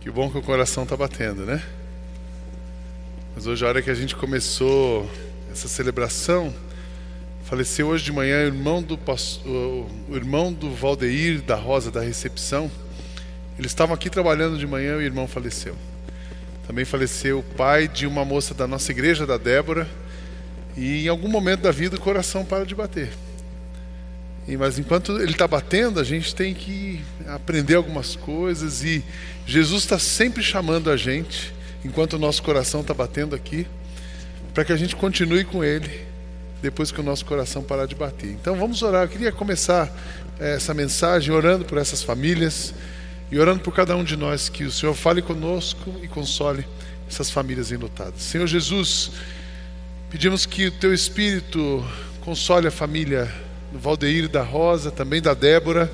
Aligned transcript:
Que 0.00 0.10
bom 0.10 0.30
que 0.30 0.38
o 0.38 0.42
coração 0.42 0.84
está 0.84 0.96
batendo, 0.96 1.44
né? 1.44 1.62
Mas 3.34 3.46
hoje, 3.46 3.62
a 3.62 3.68
hora 3.68 3.82
que 3.82 3.90
a 3.90 3.94
gente 3.94 4.16
começou 4.16 5.06
essa 5.52 5.68
celebração, 5.68 6.54
faleceu 7.44 7.88
hoje 7.88 8.04
de 8.04 8.10
manhã 8.10 8.38
o 8.38 8.46
irmão 8.46 8.82
do, 8.82 8.98
o 9.44 10.16
irmão 10.16 10.54
do 10.54 10.74
Valdeir, 10.74 11.42
da 11.42 11.54
Rosa, 11.54 11.90
da 11.90 12.00
recepção. 12.00 12.70
Eles 13.58 13.72
estavam 13.72 13.94
aqui 13.94 14.08
trabalhando 14.08 14.56
de 14.56 14.66
manhã 14.66 14.94
e 14.94 14.96
o 14.96 15.02
irmão 15.02 15.28
faleceu. 15.28 15.76
Também 16.66 16.86
faleceu 16.86 17.40
o 17.40 17.42
pai 17.42 17.86
de 17.86 18.06
uma 18.06 18.24
moça 18.24 18.54
da 18.54 18.66
nossa 18.66 18.90
igreja, 18.90 19.26
da 19.26 19.36
Débora. 19.36 19.86
E 20.78 21.04
em 21.04 21.08
algum 21.08 21.28
momento 21.28 21.60
da 21.60 21.70
vida 21.70 21.96
o 21.96 22.00
coração 22.00 22.42
para 22.42 22.64
de 22.64 22.74
bater. 22.74 23.10
Mas 24.58 24.78
enquanto 24.78 25.20
ele 25.20 25.32
está 25.32 25.46
batendo, 25.46 26.00
a 26.00 26.04
gente 26.04 26.34
tem 26.34 26.52
que 26.54 27.00
aprender 27.26 27.76
algumas 27.76 28.16
coisas 28.16 28.82
e 28.82 29.04
Jesus 29.46 29.84
está 29.84 29.98
sempre 29.98 30.42
chamando 30.42 30.90
a 30.90 30.96
gente, 30.96 31.52
enquanto 31.84 32.14
o 32.14 32.18
nosso 32.18 32.42
coração 32.42 32.80
está 32.80 32.92
batendo 32.92 33.34
aqui, 33.34 33.66
para 34.52 34.64
que 34.64 34.72
a 34.72 34.76
gente 34.76 34.96
continue 34.96 35.44
com 35.44 35.62
Ele 35.62 36.10
depois 36.60 36.90
que 36.90 37.00
o 37.00 37.02
nosso 37.02 37.24
coração 37.24 37.62
parar 37.62 37.86
de 37.86 37.94
bater. 37.94 38.30
Então 38.30 38.56
vamos 38.56 38.82
orar. 38.82 39.04
Eu 39.04 39.08
queria 39.08 39.32
começar 39.32 39.90
eh, 40.38 40.56
essa 40.56 40.74
mensagem 40.74 41.32
orando 41.32 41.64
por 41.64 41.78
essas 41.78 42.02
famílias 42.02 42.74
e 43.30 43.38
orando 43.38 43.60
por 43.60 43.72
cada 43.72 43.96
um 43.96 44.04
de 44.04 44.16
nós, 44.16 44.48
que 44.48 44.64
o 44.64 44.70
Senhor 44.70 44.94
fale 44.94 45.22
conosco 45.22 45.94
e 46.02 46.08
console 46.08 46.66
essas 47.08 47.30
famílias 47.30 47.72
enlutadas. 47.72 48.22
Senhor 48.22 48.46
Jesus, 48.46 49.12
pedimos 50.10 50.44
que 50.44 50.66
o 50.66 50.72
Teu 50.72 50.92
Espírito 50.92 51.84
console 52.20 52.66
a 52.66 52.70
família 52.70 53.32
do 53.72 53.78
Valdeir 53.78 54.28
da 54.28 54.42
Rosa, 54.42 54.90
também 54.90 55.20
da 55.20 55.34
Débora, 55.34 55.90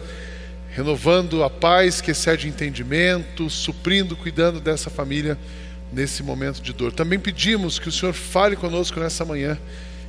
renovando 0.70 1.42
a 1.42 1.50
paz 1.50 2.00
que 2.00 2.10
excede 2.10 2.48
entendimento, 2.48 3.48
suprindo, 3.48 4.16
cuidando 4.16 4.60
dessa 4.60 4.90
família 4.90 5.38
nesse 5.92 6.22
momento 6.22 6.60
de 6.60 6.72
dor. 6.72 6.92
Também 6.92 7.18
pedimos 7.18 7.78
que 7.78 7.88
o 7.88 7.92
Senhor 7.92 8.12
fale 8.12 8.56
conosco 8.56 9.00
nessa 9.00 9.24
manhã, 9.24 9.58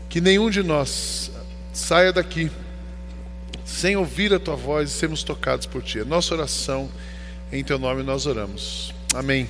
que 0.10 0.20
nenhum 0.20 0.50
de 0.50 0.64
nós 0.64 1.32
saia 1.74 2.12
daqui 2.12 2.50
sem 3.66 3.96
ouvir 3.96 4.34
a 4.34 4.40
tua 4.40 4.56
voz 4.56 4.90
e 4.90 4.94
sermos 4.94 5.24
tocados 5.24 5.66
por 5.66 5.84
ti. 5.84 6.00
A 6.00 6.06
nossa 6.06 6.34
oração, 6.34 6.90
em 7.52 7.64
teu 7.64 7.78
nome 7.78 8.02
nós 8.02 8.26
oramos. 8.26 8.94
Amém. 9.14 9.48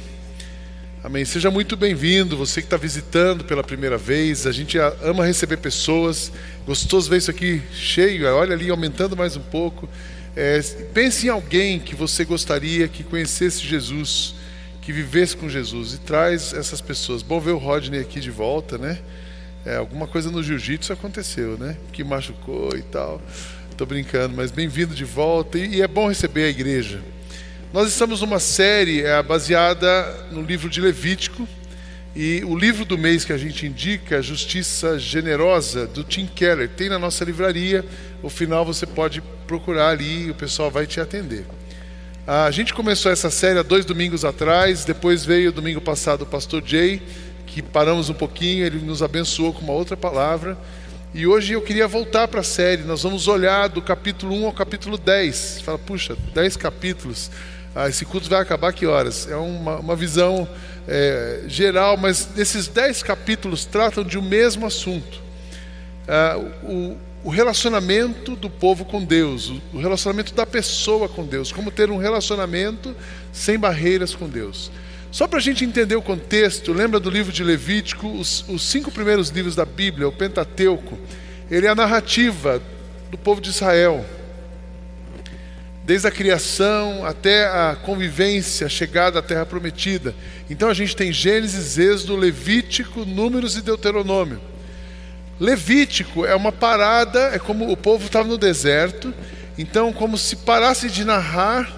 Amém. 1.04 1.24
Seja 1.24 1.52
muito 1.52 1.78
bem-vindo, 1.78 2.36
você 2.36 2.60
que 2.60 2.66
está 2.66 2.76
visitando 2.76 3.44
pela 3.44 3.64
primeira 3.64 4.00
vez. 4.00 4.48
A 4.48 4.52
gente 4.52 4.80
ama 4.80 5.24
receber 5.24 5.58
pessoas. 5.58 6.32
Gostoso 6.66 7.08
ver 7.08 7.18
isso 7.18 7.30
aqui 7.30 7.62
cheio. 7.72 8.28
Olha 8.36 8.54
ali, 8.54 8.70
aumentando 8.70 9.16
mais 9.16 9.38
um 9.38 9.42
pouco. 9.42 9.88
É, 10.36 10.60
pense 10.94 11.28
em 11.28 11.30
alguém 11.30 11.80
que 11.80 11.96
você 11.96 12.26
gostaria 12.26 12.88
que 12.88 13.04
conhecesse 13.04 13.62
Jesus, 13.62 14.34
que 14.82 14.92
vivesse 14.92 15.38
com 15.38 15.48
Jesus 15.48 15.94
e 15.94 16.00
traz 16.00 16.52
essas 16.54 16.82
pessoas. 16.82 17.22
Bom 17.22 17.40
ver 17.40 17.52
o 17.52 17.58
Rodney 17.58 18.00
aqui 18.00 18.20
de 18.20 18.32
volta, 18.32 18.80
né? 18.80 18.98
É, 19.64 19.76
alguma 19.76 20.08
coisa 20.08 20.32
no 20.32 20.42
jiu-jitsu 20.42 20.92
aconteceu, 20.92 21.60
né? 21.60 21.78
Que 21.94 22.04
machucou 22.04 22.76
e 22.76 22.82
tal. 22.82 23.22
Estou 23.70 23.86
brincando, 23.86 24.36
mas 24.36 24.50
bem-vindo 24.50 24.96
de 24.96 25.06
volta. 25.06 25.60
E, 25.60 25.76
e 25.76 25.82
é 25.82 25.88
bom 25.88 26.08
receber 26.10 26.46
a 26.46 26.50
igreja. 26.50 27.00
Nós 27.74 27.90
estamos 27.90 28.22
numa 28.22 28.40
série 28.40 29.02
é, 29.02 29.22
baseada 29.22 30.26
no 30.32 30.42
livro 30.42 30.70
de 30.70 30.80
Levítico 30.80 31.46
e 32.16 32.42
o 32.46 32.58
livro 32.58 32.86
do 32.86 32.98
mês 32.98 33.26
que 33.26 33.34
a 33.34 33.38
gente 33.38 33.66
indica, 33.68 34.22
Justiça 34.22 34.98
Generosa, 34.98 35.86
do 35.86 36.02
Tim 36.02 36.28
Keller, 36.28 36.70
tem 36.70 36.88
na 36.88 36.98
nossa 36.98 37.26
livraria. 37.26 37.84
O 38.24 38.30
final 38.30 38.64
você 38.64 38.86
pode 38.86 39.22
procurar 39.46 39.90
ali 39.90 40.28
e 40.28 40.32
o 40.32 40.34
pessoal 40.34 40.72
vai 40.72 40.88
te 40.88 41.02
atender. 41.02 41.46
A 42.26 42.50
gente 42.52 42.74
começou 42.74 43.12
essa 43.12 43.30
série 43.30 43.60
há 43.60 43.64
dois 43.64 43.84
domingos 43.84 44.24
atrás, 44.24 44.86
depois 44.86 45.26
veio 45.26 45.52
domingo 45.52 45.82
passado 45.82 46.22
o 46.22 46.26
pastor 46.26 46.64
Jay, 46.66 47.02
que 47.46 47.62
paramos 47.62 48.10
um 48.10 48.14
pouquinho, 48.14 48.66
ele 48.66 48.80
nos 48.80 49.04
abençoou 49.04 49.54
com 49.54 49.62
uma 49.62 49.74
outra 49.74 49.98
palavra. 49.98 50.58
E 51.14 51.28
hoje 51.28 51.52
eu 51.52 51.62
queria 51.62 51.88
voltar 51.88 52.30
para 52.30 52.40
a 52.40 52.44
série, 52.44 52.84
nós 52.84 53.04
vamos 53.04 53.28
olhar 53.28 53.68
do 53.68 53.82
capítulo 53.82 54.34
1 54.36 54.46
ao 54.46 54.54
capítulo 54.54 54.98
10. 54.98 55.36
Você 55.36 55.64
fala, 55.64 55.78
puxa, 55.78 56.16
10 56.34 56.56
capítulos 56.56 57.30
ah, 57.76 57.88
esse 57.88 58.06
culto 58.06 58.30
vai 58.30 58.42
acabar 58.42 58.74
que 58.74 58.86
horas? 58.86 59.28
É 59.30 59.36
uma, 59.36 59.78
uma 59.78 59.96
visão 59.96 60.48
é, 60.88 61.44
geral, 61.48 61.98
mas 61.98 62.30
esses 62.38 62.68
dez 62.68 63.04
capítulos 63.04 63.66
tratam 63.66 64.04
de 64.04 64.18
um 64.18 64.22
mesmo 64.22 64.66
assunto. 64.66 65.22
Ah, 66.08 66.38
o, 66.64 66.98
o, 67.24 67.30
relacionamento 67.30 68.36
do 68.36 68.50
povo 68.50 68.86
com 68.86 69.04
Deus, 69.04 69.54
o, 69.74 69.80
relacionamento 69.80 70.34
da 70.34 70.46
pessoa 70.46 71.10
com 71.10 71.26
Deus, 71.26 71.52
como 71.52 71.70
ter 71.70 71.92
um 71.92 71.98
relacionamento 71.98 72.96
sem 73.34 73.60
barreiras 73.60 74.16
com 74.16 74.28
Deus. 74.28 74.72
Só 75.12 75.28
para 75.28 75.40
a 75.40 75.42
gente 75.42 75.66
entender 75.66 75.96
o 75.96 76.02
contexto, 76.02 76.74
lembra 76.74 77.00
do 77.00 77.10
livro 77.10 77.32
de 77.32 77.44
Levítico, 77.44 78.08
os, 78.08 78.46
os 78.48 78.62
cinco 78.62 78.92
primeiros 78.92 79.30
livros 79.30 79.56
da 79.56 79.66
Bíblia, 79.66 80.08
o 80.08 80.12
Pentateuco, 80.12 80.98
ele 81.50 81.66
é 81.66 81.70
a 81.70 81.76
narrativa 81.76 82.62
do 83.12 83.18
povo 83.18 83.42
de 83.42 83.50
Israel 83.50 84.06
desde 85.88 86.06
a 86.06 86.12
criação 86.12 87.06
até 87.06 87.46
a 87.46 87.74
convivência, 87.82 88.68
a 88.68 88.70
chegada 88.70 89.20
à 89.20 89.22
terra 89.22 89.46
prometida. 89.46 90.14
Então 90.50 90.68
a 90.68 90.74
gente 90.74 90.94
tem 90.94 91.14
Gênesis, 91.14 91.78
Êxodo, 91.78 92.18
Levítico, 92.18 93.06
Números 93.06 93.56
e 93.56 93.62
Deuteronômio. 93.62 94.42
Levítico 95.40 96.26
é 96.26 96.36
uma 96.36 96.52
parada, 96.52 97.30
é 97.34 97.40
como 97.40 97.72
o 97.72 97.78
povo 97.78 98.06
estava 98.06 98.28
no 98.28 98.38
deserto, 98.38 99.14
então 99.58 99.94
como 99.94 100.18
se 100.18 100.36
parasse 100.36 100.90
de 100.90 101.06
narrar 101.06 101.72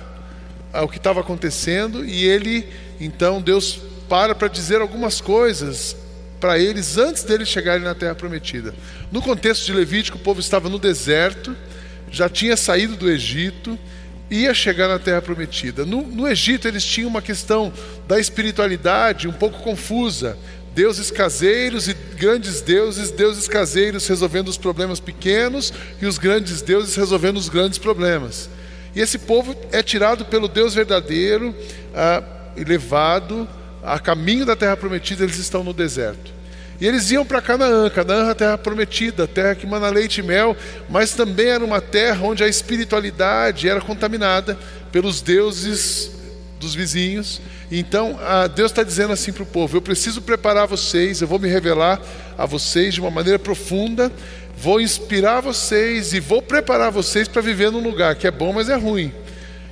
o 0.74 0.88
que 0.88 0.97
estava 0.97 1.20
acontecendo 1.20 2.03
e 2.03 2.26
ele, 2.26 2.68
então 3.00 3.40
Deus 3.40 3.80
para 4.09 4.34
para 4.34 4.47
dizer 4.47 4.81
algumas 4.81 5.22
coisas 5.22 5.96
para 6.40 6.58
eles 6.58 6.97
antes 6.97 7.22
deles 7.22 7.47
chegarem 7.47 7.84
na 7.84 7.94
terra 7.94 8.16
prometida. 8.16 8.74
No 9.12 9.22
contexto 9.22 9.68
de 9.68 9.74
Levítico, 9.74 10.18
o 10.18 10.22
povo 10.22 10.40
estava 10.40 10.68
no 10.68 10.80
deserto, 10.80 11.56
já 12.09 12.28
tinha 12.28 12.58
saído 12.58 12.96
do 12.96 13.08
Egito, 13.08 13.78
ia 14.29 14.53
chegar 14.53 14.88
na 14.88 15.00
Terra 15.00 15.22
Prometida. 15.22 15.85
No, 15.85 16.01
no, 16.03 16.28
Egito, 16.28 16.67
eles 16.67 16.84
tinham 16.84 17.09
uma 17.09 17.22
questão 17.22 17.73
da 18.07 18.19
espiritualidade 18.19 19.28
um 19.28 19.34
pouco 19.34 19.59
confusa. 19.59 20.38
Deuses 20.75 21.09
caseiros 21.09 21.88
e 21.88 21.94
grandes 22.16 22.62
deuses, 22.62 23.12
deuses 23.12 23.47
caseiros 23.47 24.07
resolvendo 24.07 24.47
os 24.47 24.57
problemas 24.57 25.00
pequenos 25.00 25.73
e 26.01 26.06
os 26.06 26.17
grandes 26.17 26.62
deuses 26.62 26.95
resolvendo 26.95 27.38
os 27.38 27.50
grandes 27.50 27.79
problemas. 27.79 28.50
E 28.95 29.01
esse 29.01 29.17
povo 29.17 29.56
é 29.72 29.81
tirado 29.81 30.25
pelo 30.25 30.47
Deus 30.47 30.73
verdadeiro 30.73 31.56
ah, 31.94 32.23
e 32.56 32.63
levado 32.63 33.47
a 33.84 34.00
caminho 34.00 34.46
da 34.46 34.56
Terra 34.56 34.78
Prometida, 34.78 35.23
eles 35.23 35.38
estão 35.38 35.63
no 35.63 35.73
deserto. 35.73 36.38
E 36.79 36.88
eles 36.88 37.12
iam 37.12 37.25
para 37.25 37.41
Canaã, 37.41 37.90
Canaã 37.90 38.28
é 38.28 38.31
a 38.31 38.35
terra 38.35 38.57
prometida, 38.57 39.25
a 39.25 39.28
terra 39.28 39.53
que 39.53 39.67
mana 39.67 39.90
leite 39.90 40.19
e 40.19 40.23
mel, 40.23 40.56
mas 40.90 41.12
também 41.12 41.47
era 41.47 41.63
uma 41.63 41.81
terra 41.81 42.25
onde 42.25 42.44
a 42.44 42.47
espiritualidade 42.47 43.67
era 43.67 43.81
contaminada 43.81 44.57
pelos 44.91 45.22
deuses 45.22 46.12
dos 46.57 46.73
vizinhos. 46.73 47.41
Então, 47.69 48.17
Deus 48.56 48.72
está 48.72 48.81
dizendo 48.81 49.12
assim 49.12 49.34
para 49.34 49.44
o 49.44 49.45
povo: 49.45 49.75
eu 49.75 49.81
preciso 49.81 50.22
preparar 50.22 50.67
vocês, 50.67 51.22
eu 51.22 51.28
vou 51.28 51.38
me 51.38 51.50
revelar 51.50 52.01
a 52.38 52.45
vocês 52.45 52.94
de 52.94 53.01
uma 53.01 53.11
maneira 53.11 53.38
profunda, 53.38 54.09
vou 54.57 54.79
inspirar 54.79 55.41
vocês 55.41 56.13
e 56.13 56.19
vou 56.22 56.41
preparar 56.41 56.91
vocês 56.91 57.28
para 57.28 57.41
viver 57.41 57.72
num 57.72 57.84
lugar 57.84 58.16
que 58.16 58.25
é 58.25 58.31
bom, 58.31 58.53
mas 58.53 58.69
é 58.69 58.75
ruim 58.75 59.13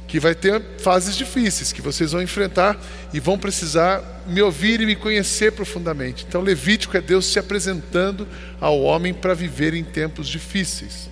que 0.08 0.20
vai 0.20 0.34
ter 0.34 0.64
fases 0.80 1.18
difíceis 1.18 1.74
que 1.74 1.82
vocês 1.82 2.14
vão 2.14 2.22
enfrentar 2.22 2.80
e 3.14 3.20
vão 3.20 3.38
precisar 3.38 4.24
me 4.26 4.42
ouvir 4.42 4.80
e 4.80 4.86
me 4.86 4.96
conhecer 4.96 5.52
profundamente. 5.52 6.26
Então, 6.28 6.42
Levítico 6.42 6.96
é 6.96 7.02
Deus 7.02 7.26
se 7.26 7.38
apresentando 7.38 8.26
ao 8.60 8.82
homem 8.82 9.14
para 9.14 9.34
viver 9.34 9.74
em 9.74 9.84
tempos 9.84 10.28
difíceis. 10.28 11.10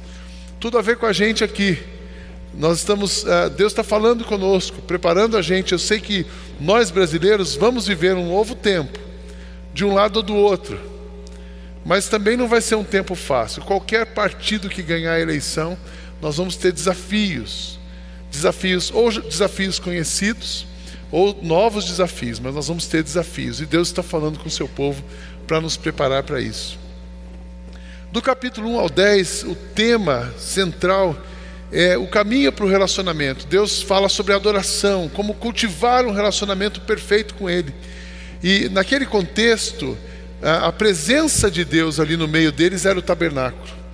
Tudo 0.59 0.78
a 0.78 0.81
ver 0.81 0.95
com 0.95 1.06
a 1.06 1.11
gente 1.11 1.44
aqui. 1.44 1.78
Nós 2.53 2.78
estamos, 2.78 3.23
uh, 3.23 3.50
Deus 3.56 3.73
está 3.73 3.83
falando 3.83 4.23
conosco, 4.23 4.81
preparando 4.81 5.35
a 5.35 5.41
gente. 5.41 5.73
Eu 5.73 5.79
sei 5.79 6.00
que 6.00 6.25
nós 6.57 6.89
brasileiros 6.89 7.53
vamos 7.53 7.86
viver 7.86 8.15
um 8.15 8.30
novo 8.30 8.56
tempo, 8.56 8.97
de 9.74 9.83
um 9.83 9.94
lado 9.94 10.18
ou 10.18 10.24
do 10.24 10.36
outro. 10.36 10.80
Mas 11.86 12.07
também 12.07 12.38
não 12.38 12.47
vai 12.47 12.62
ser 12.62 12.75
um 12.75 12.83
tempo 12.83 13.13
fácil. 13.13 13.62
Qualquer 13.62 14.06
partido 14.13 14.69
que 14.69 14.81
ganhar 14.81 15.13
a 15.13 15.19
eleição, 15.19 15.77
nós 16.21 16.38
vamos 16.38 16.56
ter 16.56 16.71
desafios 16.71 17.75
desafios, 18.35 18.91
ou 18.93 19.11
desafios 19.11 19.79
conhecidos, 19.79 20.67
ou 21.11 21.39
novos 21.41 21.85
desafios, 21.85 22.39
mas 22.39 22.53
nós 22.53 22.67
vamos 22.67 22.87
ter 22.87 23.01
desafios, 23.01 23.61
e 23.61 23.65
Deus 23.65 23.87
está 23.87 24.03
falando 24.03 24.39
com 24.39 24.47
o 24.47 24.51
seu 24.51 24.67
povo 24.67 25.03
para 25.47 25.61
nos 25.61 25.77
preparar 25.77 26.23
para 26.23 26.41
isso. 26.41 26.77
Do 28.11 28.21
capítulo 28.21 28.69
1 28.69 28.79
ao 28.79 28.89
10, 28.89 29.43
o 29.43 29.55
tema 29.55 30.33
central 30.37 31.17
é 31.71 31.97
o 31.97 32.07
caminho 32.07 32.51
para 32.51 32.65
o 32.65 32.69
relacionamento. 32.69 33.45
Deus 33.47 33.81
fala 33.81 34.07
sobre 34.07 34.33
adoração, 34.33 35.09
como 35.13 35.33
cultivar 35.33 36.05
um 36.05 36.11
relacionamento 36.11 36.81
perfeito 36.81 37.33
com 37.33 37.49
Ele. 37.49 37.73
E 38.41 38.69
naquele 38.69 39.05
contexto, 39.05 39.97
a 40.41 40.71
presença 40.71 41.49
de 41.49 41.65
Deus 41.65 41.99
ali 41.99 42.15
no 42.15 42.27
meio 42.27 42.51
deles 42.51 42.85
era 42.85 42.97
o 42.97 43.01
tabernáculo. 43.01 43.84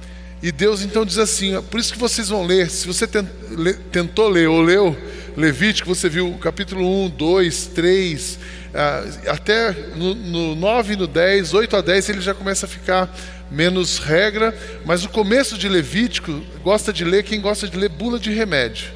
E 0.41 0.51
Deus 0.51 0.81
então 0.81 1.05
diz 1.05 1.17
assim: 1.17 1.61
por 1.63 1.79
isso 1.79 1.93
que 1.93 1.99
vocês 1.99 2.29
vão 2.29 2.45
ler, 2.45 2.69
se 2.69 2.87
você 2.87 3.07
tentou 3.91 4.29
ler 4.29 4.47
ou 4.47 4.61
leu, 4.61 4.97
Levítico, 5.37 5.93
você 5.93 6.09
viu 6.09 6.29
o 6.29 6.37
capítulo 6.37 7.05
1, 7.05 7.09
2, 7.11 7.67
3, 7.67 8.39
até 9.27 9.71
no, 9.95 10.13
no 10.13 10.55
9 10.55 10.93
e 10.93 10.95
no 10.97 11.07
10, 11.07 11.53
8 11.53 11.77
a 11.77 11.81
10, 11.81 12.09
ele 12.09 12.21
já 12.21 12.33
começa 12.33 12.65
a 12.65 12.69
ficar 12.69 13.13
menos 13.49 13.97
regra, 13.97 14.57
mas 14.85 15.03
o 15.05 15.09
começo 15.09 15.57
de 15.57 15.69
Levítico 15.69 16.41
gosta 16.63 16.91
de 16.91 17.03
ler 17.03 17.23
quem 17.23 17.39
gosta 17.39 17.67
de 17.67 17.77
ler 17.77 17.89
bula 17.89 18.19
de 18.19 18.31
remédio. 18.31 18.91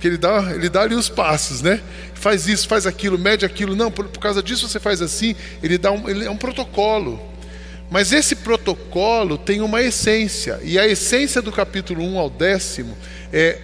Que 0.00 0.06
ele 0.06 0.16
dá, 0.16 0.52
ele 0.54 0.68
dá 0.68 0.82
ali 0.82 0.94
os 0.94 1.08
passos, 1.08 1.60
né? 1.60 1.80
Faz 2.14 2.46
isso, 2.46 2.68
faz 2.68 2.86
aquilo, 2.86 3.18
mede 3.18 3.44
aquilo. 3.44 3.74
Não, 3.74 3.90
por, 3.90 4.06
por 4.06 4.20
causa 4.20 4.42
disso 4.42 4.68
você 4.68 4.78
faz 4.78 5.02
assim. 5.02 5.34
Ele 5.62 5.76
dá 5.76 5.90
um, 5.90 6.08
ele 6.08 6.24
é 6.24 6.30
um 6.30 6.36
protocolo. 6.36 7.20
Mas 7.90 8.12
esse 8.12 8.36
protocolo 8.36 9.38
tem 9.38 9.60
uma 9.60 9.80
essência. 9.80 10.60
E 10.62 10.78
a 10.78 10.86
essência 10.86 11.40
do 11.40 11.50
capítulo 11.50 12.02
1 12.04 12.18
ao 12.18 12.28
décimo 12.28 12.96
é: 13.32 13.58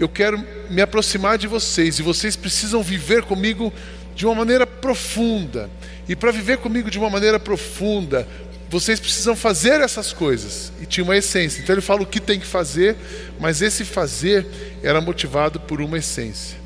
eu 0.00 0.08
quero 0.08 0.44
me 0.68 0.82
aproximar 0.82 1.38
de 1.38 1.46
vocês 1.46 1.98
e 1.98 2.02
vocês 2.02 2.34
precisam 2.34 2.82
viver 2.82 3.22
comigo 3.22 3.72
de 4.14 4.26
uma 4.26 4.34
maneira 4.34 4.66
profunda. 4.66 5.70
E 6.08 6.16
para 6.16 6.32
viver 6.32 6.58
comigo 6.58 6.90
de 6.90 6.98
uma 6.98 7.08
maneira 7.08 7.38
profunda, 7.38 8.26
vocês 8.68 8.98
precisam 8.98 9.36
fazer 9.36 9.80
essas 9.80 10.12
coisas. 10.12 10.72
E 10.80 10.86
tinha 10.86 11.04
uma 11.04 11.16
essência. 11.16 11.60
Então 11.62 11.74
ele 11.74 11.82
fala 11.82 12.02
o 12.02 12.06
que 12.06 12.18
tem 12.18 12.40
que 12.40 12.46
fazer, 12.46 12.96
mas 13.38 13.62
esse 13.62 13.84
fazer 13.84 14.46
era 14.82 15.00
motivado 15.00 15.60
por 15.60 15.80
uma 15.80 15.98
essência. 15.98 16.58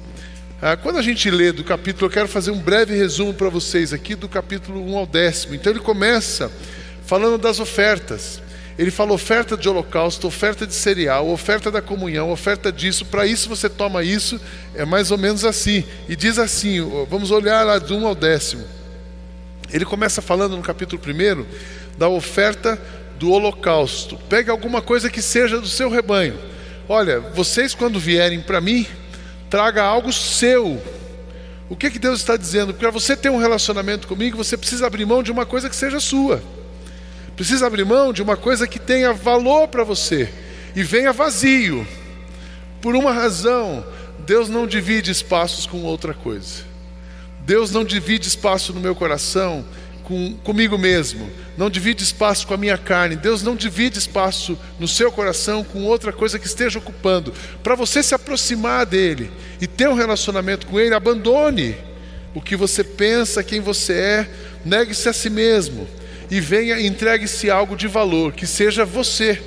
Ah, 0.62 0.74
quando 0.74 0.98
a 0.98 1.02
gente 1.02 1.30
lê 1.30 1.52
do 1.52 1.62
capítulo, 1.62 2.06
eu 2.06 2.10
quero 2.10 2.28
fazer 2.28 2.50
um 2.50 2.58
breve 2.58 2.96
resumo 2.96 3.34
para 3.34 3.50
vocês 3.50 3.92
aqui 3.92 4.14
do 4.14 4.26
capítulo 4.26 4.82
1 4.92 4.96
ao 4.96 5.06
décimo. 5.06 5.54
Então 5.54 5.70
ele 5.70 5.80
começa 5.80 6.50
falando 7.06 7.38
das 7.38 7.60
ofertas. 7.60 8.42
Ele 8.78 8.90
fala 8.90 9.12
oferta 9.12 9.56
de 9.56 9.68
holocausto, 9.68 10.26
oferta 10.26 10.66
de 10.66 10.74
cereal, 10.74 11.30
oferta 11.30 11.70
da 11.70 11.80
comunhão, 11.80 12.30
oferta 12.30 12.70
disso. 12.70 13.06
Para 13.06 13.24
isso 13.26 13.48
você 13.48 13.70
toma 13.70 14.04
isso, 14.04 14.38
é 14.74 14.84
mais 14.84 15.10
ou 15.10 15.16
menos 15.16 15.44
assim. 15.46 15.82
E 16.06 16.14
diz 16.14 16.38
assim: 16.38 16.80
vamos 17.08 17.30
olhar 17.30 17.64
lá 17.64 17.78
do 17.78 17.96
1 17.96 18.06
ao 18.06 18.14
décimo. 18.14 18.64
Ele 19.72 19.84
começa 19.84 20.20
falando 20.20 20.56
no 20.56 20.62
capítulo 20.62 21.00
1 21.02 21.46
da 21.96 22.08
oferta 22.08 22.78
do 23.18 23.30
holocausto. 23.30 24.18
Pega 24.28 24.52
alguma 24.52 24.82
coisa 24.82 25.08
que 25.08 25.22
seja 25.22 25.58
do 25.58 25.66
seu 25.66 25.88
rebanho. 25.88 26.38
Olha, 26.86 27.18
vocês 27.18 27.74
quando 27.74 27.98
vierem 27.98 28.40
para 28.40 28.60
mim, 28.60 28.86
traga 29.48 29.82
algo 29.82 30.12
seu. 30.12 30.80
O 31.68 31.74
que, 31.74 31.90
que 31.90 31.98
Deus 31.98 32.20
está 32.20 32.36
dizendo? 32.36 32.74
Para 32.74 32.90
você 32.90 33.16
ter 33.16 33.30
um 33.30 33.38
relacionamento 33.38 34.06
comigo, 34.06 34.36
você 34.36 34.56
precisa 34.56 34.86
abrir 34.86 35.06
mão 35.06 35.22
de 35.22 35.32
uma 35.32 35.46
coisa 35.46 35.68
que 35.68 35.74
seja 35.74 35.98
sua. 35.98 36.42
Precisa 37.36 37.66
abrir 37.66 37.84
mão 37.84 38.14
de 38.14 38.22
uma 38.22 38.36
coisa 38.36 38.66
que 38.66 38.78
tenha 38.78 39.12
valor 39.12 39.68
para 39.68 39.84
você 39.84 40.32
e 40.74 40.82
venha 40.82 41.12
vazio. 41.12 41.86
Por 42.80 42.96
uma 42.96 43.12
razão, 43.12 43.84
Deus 44.20 44.48
não 44.48 44.66
divide 44.66 45.10
espaços 45.10 45.66
com 45.66 45.82
outra 45.82 46.14
coisa. 46.14 46.64
Deus 47.44 47.70
não 47.70 47.84
divide 47.84 48.26
espaço 48.26 48.72
no 48.72 48.80
meu 48.80 48.94
coração 48.94 49.66
com, 50.02 50.34
comigo 50.42 50.78
mesmo. 50.78 51.30
Não 51.58 51.68
divide 51.68 52.02
espaço 52.02 52.46
com 52.46 52.54
a 52.54 52.56
minha 52.56 52.78
carne. 52.78 53.16
Deus 53.16 53.42
não 53.42 53.54
divide 53.54 53.98
espaço 53.98 54.58
no 54.80 54.88
seu 54.88 55.12
coração 55.12 55.62
com 55.62 55.84
outra 55.84 56.14
coisa 56.14 56.38
que 56.38 56.46
esteja 56.46 56.78
ocupando. 56.78 57.34
Para 57.62 57.74
você 57.74 58.02
se 58.02 58.14
aproximar 58.14 58.86
dele 58.86 59.30
e 59.60 59.66
ter 59.66 59.90
um 59.90 59.94
relacionamento 59.94 60.66
com 60.66 60.80
ele, 60.80 60.94
abandone 60.94 61.76
o 62.34 62.40
que 62.40 62.56
você 62.56 62.82
pensa, 62.82 63.44
quem 63.44 63.60
você 63.60 63.92
é, 63.92 64.30
negue-se 64.64 65.06
a 65.06 65.12
si 65.12 65.28
mesmo 65.28 65.86
e 66.30 66.40
venha, 66.40 66.80
entregue-se 66.80 67.50
algo 67.50 67.76
de 67.76 67.86
valor, 67.86 68.32
que 68.32 68.46
seja 68.46 68.84
você. 68.84 69.40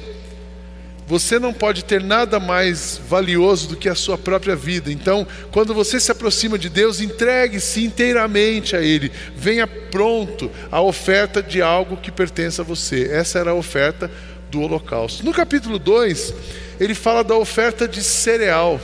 Você 1.10 1.40
não 1.40 1.52
pode 1.52 1.84
ter 1.86 2.04
nada 2.04 2.40
mais 2.40 3.02
valioso 3.10 3.70
do 3.70 3.76
que 3.76 3.90
a 3.90 3.96
sua 3.96 4.16
própria 4.16 4.56
vida. 4.56 4.92
Então, 4.92 5.26
quando 5.52 5.74
você 5.74 6.00
se 6.00 6.12
aproxima 6.12 6.56
de 6.56 6.70
Deus, 6.70 7.02
entregue-se 7.02 7.84
inteiramente 7.84 8.76
a 8.76 8.82
Ele. 8.82 9.12
Venha 9.36 9.66
pronto 9.66 10.52
a 10.72 10.80
oferta 10.80 11.42
de 11.42 11.64
algo 11.64 11.98
que 11.98 12.12
pertence 12.12 12.62
a 12.62 12.64
você. 12.64 13.10
Essa 13.12 13.40
era 13.40 13.50
a 13.50 13.56
oferta 13.56 14.10
do 14.52 14.62
holocausto. 14.62 15.26
No 15.26 15.34
capítulo 15.34 15.80
2, 15.80 16.34
ele 16.80 16.94
fala 16.94 17.24
da 17.24 17.36
oferta 17.36 17.88
de 17.88 18.04
cereal. 18.04 18.80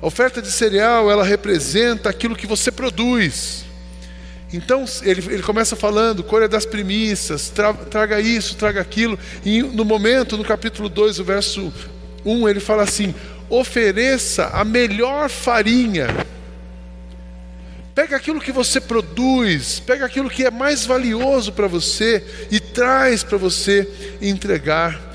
A 0.00 0.06
oferta 0.06 0.40
de 0.40 0.52
cereal, 0.52 1.10
ela 1.10 1.24
representa 1.24 2.08
aquilo 2.08 2.36
que 2.36 2.46
você 2.46 2.70
produz. 2.70 3.64
Então 4.52 4.84
ele, 5.02 5.22
ele 5.32 5.42
começa 5.42 5.76
falando, 5.76 6.24
colha 6.24 6.48
das 6.48 6.64
primícias, 6.64 7.50
tra, 7.50 7.74
traga 7.74 8.20
isso, 8.20 8.56
traga 8.56 8.80
aquilo. 8.80 9.18
E 9.44 9.62
no 9.62 9.84
momento, 9.84 10.36
no 10.38 10.44
capítulo 10.44 10.88
2, 10.88 11.18
o 11.18 11.24
verso 11.24 11.72
1, 12.24 12.48
ele 12.48 12.60
fala 12.60 12.82
assim: 12.82 13.14
ofereça 13.50 14.46
a 14.46 14.64
melhor 14.64 15.28
farinha. 15.28 16.08
Pega 17.94 18.16
aquilo 18.16 18.40
que 18.40 18.52
você 18.52 18.80
produz, 18.80 19.80
pega 19.80 20.06
aquilo 20.06 20.30
que 20.30 20.44
é 20.44 20.50
mais 20.50 20.86
valioso 20.86 21.52
para 21.52 21.66
você 21.66 22.24
e 22.50 22.60
traz 22.60 23.24
para 23.24 23.36
você 23.36 23.88
entregar. 24.22 25.08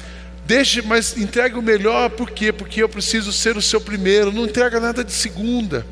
Deixe, 0.45 0.81
mas 0.81 1.17
entregue 1.17 1.57
o 1.57 1.61
melhor, 1.61 2.09
por 2.09 2.29
quê? 2.29 2.51
Porque 2.51 2.83
eu 2.83 2.89
preciso 2.89 3.31
ser 3.31 3.55
o 3.55 3.61
seu 3.61 3.79
primeiro. 3.79 4.33
Não 4.33 4.43
entrega 4.43 4.81
nada 4.81 5.01
de 5.01 5.13
segunda. 5.13 5.85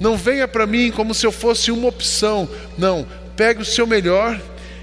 Não 0.00 0.16
venha 0.16 0.48
para 0.48 0.66
mim 0.66 0.90
como 0.90 1.14
se 1.14 1.26
eu 1.26 1.30
fosse 1.30 1.70
uma 1.70 1.86
opção. 1.86 2.48
Não, 2.78 3.06
pegue 3.36 3.60
o 3.60 3.66
seu 3.66 3.86
melhor 3.86 4.40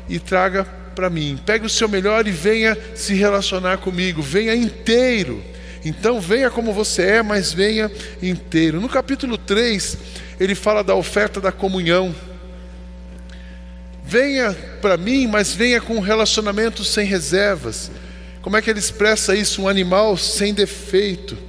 e 0.07 0.19
traga 0.19 0.63
para 0.95 1.09
mim. 1.09 1.39
Pegue 1.43 1.65
o 1.65 1.69
seu 1.69 1.89
melhor 1.89 2.27
e 2.27 2.31
venha 2.31 2.77
se 2.93 3.15
relacionar 3.15 3.79
comigo. 3.79 4.21
Venha 4.21 4.55
inteiro. 4.55 5.43
Então 5.83 6.21
venha 6.21 6.51
como 6.51 6.71
você 6.71 7.01
é, 7.01 7.23
mas 7.23 7.51
venha 7.51 7.91
inteiro. 8.21 8.79
No 8.79 8.87
capítulo 8.87 9.39
3, 9.39 9.97
ele 10.39 10.53
fala 10.53 10.83
da 10.83 10.93
oferta 10.93 11.41
da 11.41 11.51
comunhão. 11.51 12.15
Venha 14.03 14.55
para 14.81 14.97
mim, 14.97 15.25
mas 15.25 15.51
venha 15.51 15.81
com 15.81 15.95
um 15.95 15.99
relacionamento 15.99 16.83
sem 16.83 17.07
reservas. 17.07 17.89
Como 18.43 18.55
é 18.55 18.61
que 18.61 18.69
ele 18.69 18.79
expressa 18.79 19.35
isso? 19.35 19.63
Um 19.63 19.67
animal 19.67 20.15
sem 20.15 20.53
defeito 20.53 21.46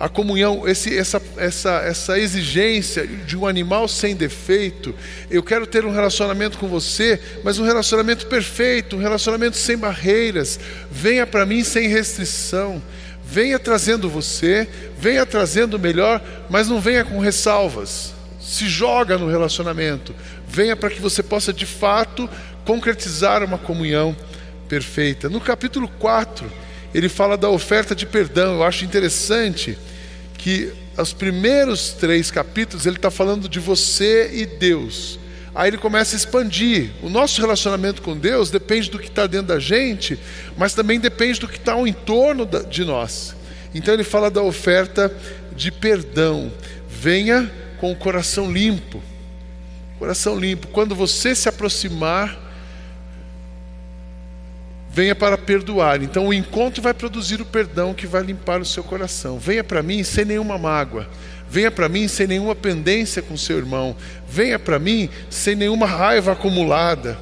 a 0.00 0.08
comunhão, 0.08 0.66
esse, 0.66 0.96
essa, 0.96 1.20
essa, 1.36 1.70
essa 1.84 2.18
exigência 2.18 3.06
de 3.06 3.36
um 3.36 3.46
animal 3.46 3.86
sem 3.86 4.16
defeito. 4.16 4.94
Eu 5.30 5.42
quero 5.42 5.66
ter 5.66 5.84
um 5.84 5.92
relacionamento 5.92 6.56
com 6.56 6.66
você, 6.66 7.20
mas 7.44 7.58
um 7.58 7.64
relacionamento 7.64 8.26
perfeito, 8.26 8.96
um 8.96 8.98
relacionamento 8.98 9.58
sem 9.58 9.76
barreiras. 9.76 10.58
Venha 10.90 11.26
para 11.26 11.44
mim 11.44 11.62
sem 11.62 11.86
restrição. 11.86 12.82
Venha 13.22 13.58
trazendo 13.58 14.08
você, 14.08 14.66
venha 14.98 15.26
trazendo 15.26 15.74
o 15.74 15.78
melhor, 15.78 16.22
mas 16.48 16.66
não 16.66 16.80
venha 16.80 17.04
com 17.04 17.18
ressalvas. 17.18 18.14
Se 18.40 18.66
joga 18.66 19.18
no 19.18 19.28
relacionamento. 19.28 20.14
Venha 20.48 20.74
para 20.74 20.88
que 20.88 21.00
você 21.00 21.22
possa 21.22 21.52
de 21.52 21.66
fato 21.66 22.28
concretizar 22.64 23.44
uma 23.44 23.58
comunhão 23.58 24.16
perfeita. 24.66 25.28
No 25.28 25.42
capítulo 25.42 25.86
4, 25.98 26.50
ele 26.94 27.10
fala 27.10 27.36
da 27.36 27.50
oferta 27.50 27.94
de 27.94 28.06
perdão. 28.06 28.54
Eu 28.54 28.64
acho 28.64 28.86
interessante 28.86 29.76
que 30.40 30.72
os 30.96 31.12
primeiros 31.12 31.90
três 31.90 32.30
capítulos 32.30 32.86
ele 32.86 32.96
está 32.96 33.10
falando 33.10 33.46
de 33.48 33.60
você 33.60 34.30
e 34.32 34.46
Deus. 34.46 35.18
Aí 35.54 35.68
ele 35.68 35.76
começa 35.78 36.16
a 36.16 36.18
expandir. 36.18 36.90
O 37.02 37.10
nosso 37.10 37.40
relacionamento 37.40 38.00
com 38.00 38.16
Deus 38.16 38.50
depende 38.50 38.90
do 38.90 38.98
que 38.98 39.08
está 39.08 39.26
dentro 39.26 39.48
da 39.48 39.58
gente, 39.58 40.18
mas 40.56 40.72
também 40.72 40.98
depende 40.98 41.40
do 41.40 41.48
que 41.48 41.58
está 41.58 41.72
ao 41.72 41.86
entorno 41.86 42.48
de 42.68 42.84
nós. 42.84 43.36
Então 43.74 43.92
ele 43.92 44.02
fala 44.02 44.30
da 44.30 44.42
oferta 44.42 45.14
de 45.54 45.70
perdão. 45.70 46.50
Venha 46.88 47.50
com 47.78 47.92
o 47.92 47.96
coração 47.96 48.50
limpo. 48.50 49.02
Coração 49.98 50.38
limpo. 50.38 50.68
Quando 50.68 50.94
você 50.94 51.34
se 51.34 51.48
aproximar 51.48 52.49
venha 54.92 55.14
para 55.14 55.38
perdoar. 55.38 56.02
Então 56.02 56.26
o 56.26 56.34
encontro 56.34 56.82
vai 56.82 56.92
produzir 56.92 57.40
o 57.40 57.46
perdão 57.46 57.94
que 57.94 58.06
vai 58.06 58.22
limpar 58.22 58.60
o 58.60 58.64
seu 58.64 58.82
coração. 58.82 59.38
Venha 59.38 59.62
para 59.62 59.82
mim 59.82 60.02
sem 60.02 60.24
nenhuma 60.24 60.58
mágoa. 60.58 61.08
Venha 61.48 61.70
para 61.70 61.88
mim 61.88 62.06
sem 62.06 62.26
nenhuma 62.26 62.54
pendência 62.54 63.22
com 63.22 63.36
seu 63.36 63.58
irmão. 63.58 63.96
Venha 64.28 64.58
para 64.58 64.78
mim 64.78 65.08
sem 65.28 65.54
nenhuma 65.54 65.86
raiva 65.86 66.32
acumulada. 66.32 67.18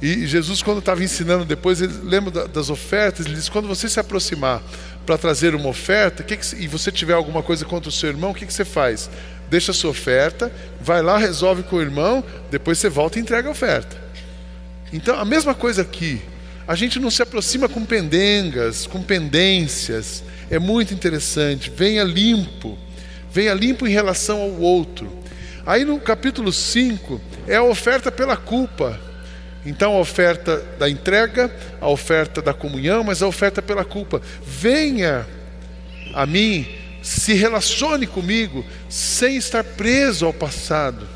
E 0.00 0.26
Jesus, 0.26 0.62
quando 0.62 0.78
estava 0.78 1.02
ensinando 1.02 1.44
depois, 1.44 1.80
ele 1.80 1.92
lembra 2.02 2.48
das 2.48 2.70
ofertas, 2.70 3.24
ele 3.24 3.36
diz: 3.36 3.48
quando 3.48 3.68
você 3.68 3.88
se 3.88 4.00
aproximar 4.00 4.60
para 5.06 5.16
trazer 5.16 5.54
uma 5.54 5.68
oferta, 5.68 6.24
que 6.24 6.36
que, 6.36 6.56
e 6.56 6.66
você 6.66 6.90
tiver 6.90 7.14
alguma 7.14 7.42
coisa 7.42 7.64
contra 7.64 7.88
o 7.88 7.92
seu 7.92 8.08
irmão, 8.08 8.30
o 8.32 8.34
que, 8.34 8.44
que 8.44 8.52
você 8.52 8.64
faz? 8.64 9.08
Deixa 9.48 9.70
a 9.70 9.74
sua 9.74 9.90
oferta, 9.90 10.50
vai 10.80 11.02
lá, 11.02 11.18
resolve 11.18 11.62
com 11.62 11.76
o 11.76 11.80
irmão, 11.80 12.24
depois 12.50 12.78
você 12.78 12.88
volta 12.88 13.18
e 13.18 13.22
entrega 13.22 13.48
a 13.48 13.52
oferta. 13.52 13.96
Então, 14.92 15.18
a 15.18 15.24
mesma 15.24 15.54
coisa 15.54 15.82
aqui. 15.82 16.20
A 16.66 16.74
gente 16.74 17.00
não 17.00 17.10
se 17.10 17.22
aproxima 17.22 17.68
com 17.68 17.84
pendengas, 17.84 18.86
com 18.86 19.02
pendências. 19.02 20.22
É 20.50 20.58
muito 20.58 20.94
interessante. 20.94 21.70
Venha 21.70 22.04
limpo. 22.04 22.78
Venha 23.32 23.52
limpo 23.52 23.86
em 23.86 23.90
relação 23.90 24.40
ao 24.40 24.60
outro. 24.60 25.10
Aí 25.66 25.84
no 25.84 25.98
capítulo 25.98 26.52
5 26.52 27.20
é 27.48 27.56
a 27.56 27.62
oferta 27.62 28.12
pela 28.12 28.36
culpa. 28.36 28.98
Então 29.66 29.94
a 29.94 30.00
oferta 30.00 30.58
da 30.78 30.88
entrega, 30.88 31.54
a 31.80 31.88
oferta 31.88 32.40
da 32.40 32.52
comunhão, 32.52 33.02
mas 33.02 33.22
a 33.22 33.26
oferta 33.26 33.60
pela 33.60 33.84
culpa. 33.84 34.20
Venha 34.44 35.26
a 36.14 36.26
mim 36.26 36.66
se 37.02 37.34
relacione 37.34 38.06
comigo 38.06 38.64
sem 38.88 39.36
estar 39.36 39.64
preso 39.64 40.26
ao 40.26 40.32
passado. 40.32 41.08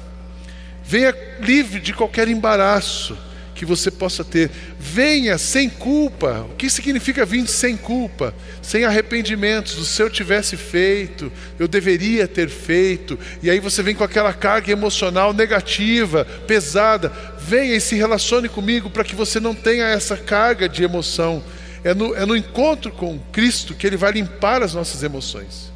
Venha 0.84 1.14
livre 1.40 1.80
de 1.80 1.92
qualquer 1.92 2.28
embaraço 2.28 3.16
que 3.56 3.64
você 3.64 3.90
possa 3.90 4.22
ter. 4.22 4.50
Venha 4.78 5.38
sem 5.38 5.68
culpa. 5.68 6.46
O 6.50 6.54
que 6.54 6.68
significa 6.68 7.25
vir 7.25 7.48
sem 7.48 7.76
culpa? 7.76 8.34
Sem 8.62 8.84
arrependimentos. 8.84 9.88
Se 9.88 10.02
eu 10.02 10.10
tivesse 10.10 10.56
feito, 10.56 11.32
eu 11.58 11.66
deveria 11.66 12.28
ter 12.28 12.48
feito. 12.48 13.18
E 13.42 13.50
aí 13.50 13.58
você 13.58 13.82
vem 13.82 13.94
com 13.94 14.04
aquela 14.04 14.32
carga 14.32 14.70
emocional 14.70 15.32
negativa, 15.32 16.25
pesada. 16.46 17.10
Venha 17.40 17.75
e 17.75 17.80
se 17.80 17.96
relacione 17.96 18.48
comigo 18.48 18.90
para 18.90 19.04
que 19.04 19.14
você 19.14 19.40
não 19.40 19.54
tenha 19.54 19.86
essa 19.86 20.16
carga 20.16 20.68
de 20.68 20.84
emoção. 20.84 21.42
É 21.82 21.94
no, 21.94 22.14
é 22.14 22.26
no 22.26 22.36
encontro 22.36 22.92
com 22.92 23.18
Cristo 23.32 23.75
que 23.75 23.86
Ele 23.86 23.96
vai 23.96 24.12
limpar 24.12 24.62
as 24.62 24.75
nossas 24.75 25.02
emoções. 25.02 25.72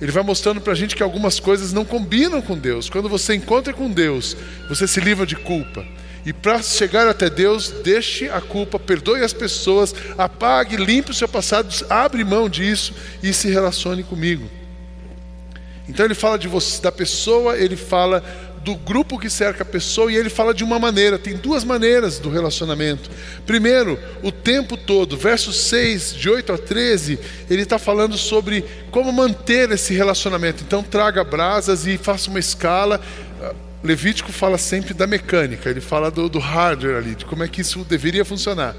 Ele 0.00 0.12
vai 0.12 0.22
mostrando 0.22 0.60
para 0.60 0.72
a 0.72 0.76
gente 0.76 0.96
que 0.96 1.02
algumas 1.02 1.38
coisas 1.38 1.72
não 1.72 1.84
combinam 1.84 2.40
com 2.40 2.56
Deus. 2.56 2.88
Quando 2.88 3.08
você 3.08 3.34
encontra 3.34 3.72
com 3.72 3.90
Deus, 3.90 4.36
você 4.68 4.86
se 4.86 4.98
livra 4.98 5.26
de 5.26 5.36
culpa. 5.36 5.84
E 6.24 6.32
para 6.32 6.62
chegar 6.62 7.08
até 7.08 7.30
Deus, 7.30 7.70
deixe 7.82 8.28
a 8.28 8.40
culpa, 8.40 8.78
perdoe 8.78 9.22
as 9.22 9.32
pessoas, 9.32 9.94
apague, 10.18 10.76
limpe 10.76 11.10
o 11.10 11.14
seu 11.14 11.28
passado, 11.28 11.74
abre 11.88 12.24
mão 12.24 12.48
disso 12.48 12.92
e 13.22 13.32
se 13.32 13.48
relacione 13.48 14.02
comigo. 14.02 14.48
Então 15.88 16.04
ele 16.04 16.14
fala 16.14 16.38
de 16.38 16.46
você, 16.46 16.80
da 16.80 16.92
pessoa, 16.92 17.56
ele 17.56 17.74
fala 17.74 18.22
do 18.62 18.76
grupo 18.76 19.18
que 19.18 19.30
cerca 19.30 19.62
a 19.62 19.66
pessoa 19.66 20.12
e 20.12 20.16
ele 20.16 20.28
fala 20.28 20.52
de 20.52 20.62
uma 20.62 20.78
maneira, 20.78 21.18
tem 21.18 21.34
duas 21.34 21.64
maneiras 21.64 22.18
do 22.18 22.28
relacionamento. 22.28 23.10
Primeiro, 23.46 23.98
o 24.22 24.30
tempo 24.30 24.76
todo, 24.76 25.16
verso 25.16 25.52
6, 25.52 26.14
de 26.14 26.28
8 26.28 26.52
a 26.52 26.58
13, 26.58 27.18
ele 27.48 27.62
está 27.62 27.78
falando 27.78 28.18
sobre 28.18 28.64
como 28.90 29.10
manter 29.10 29.70
esse 29.70 29.94
relacionamento. 29.94 30.62
Então, 30.62 30.82
traga 30.82 31.24
brasas 31.24 31.86
e 31.86 31.96
faça 31.96 32.28
uma 32.28 32.38
escala. 32.38 33.00
Levítico 33.82 34.30
fala 34.32 34.58
sempre 34.58 34.92
da 34.92 35.06
mecânica, 35.06 35.70
ele 35.70 35.80
fala 35.80 36.10
do, 36.10 36.28
do 36.28 36.38
hardware 36.38 36.96
ali, 36.96 37.14
de 37.14 37.24
como 37.24 37.42
é 37.42 37.48
que 37.48 37.62
isso 37.62 37.84
deveria 37.84 38.24
funcionar. 38.24 38.76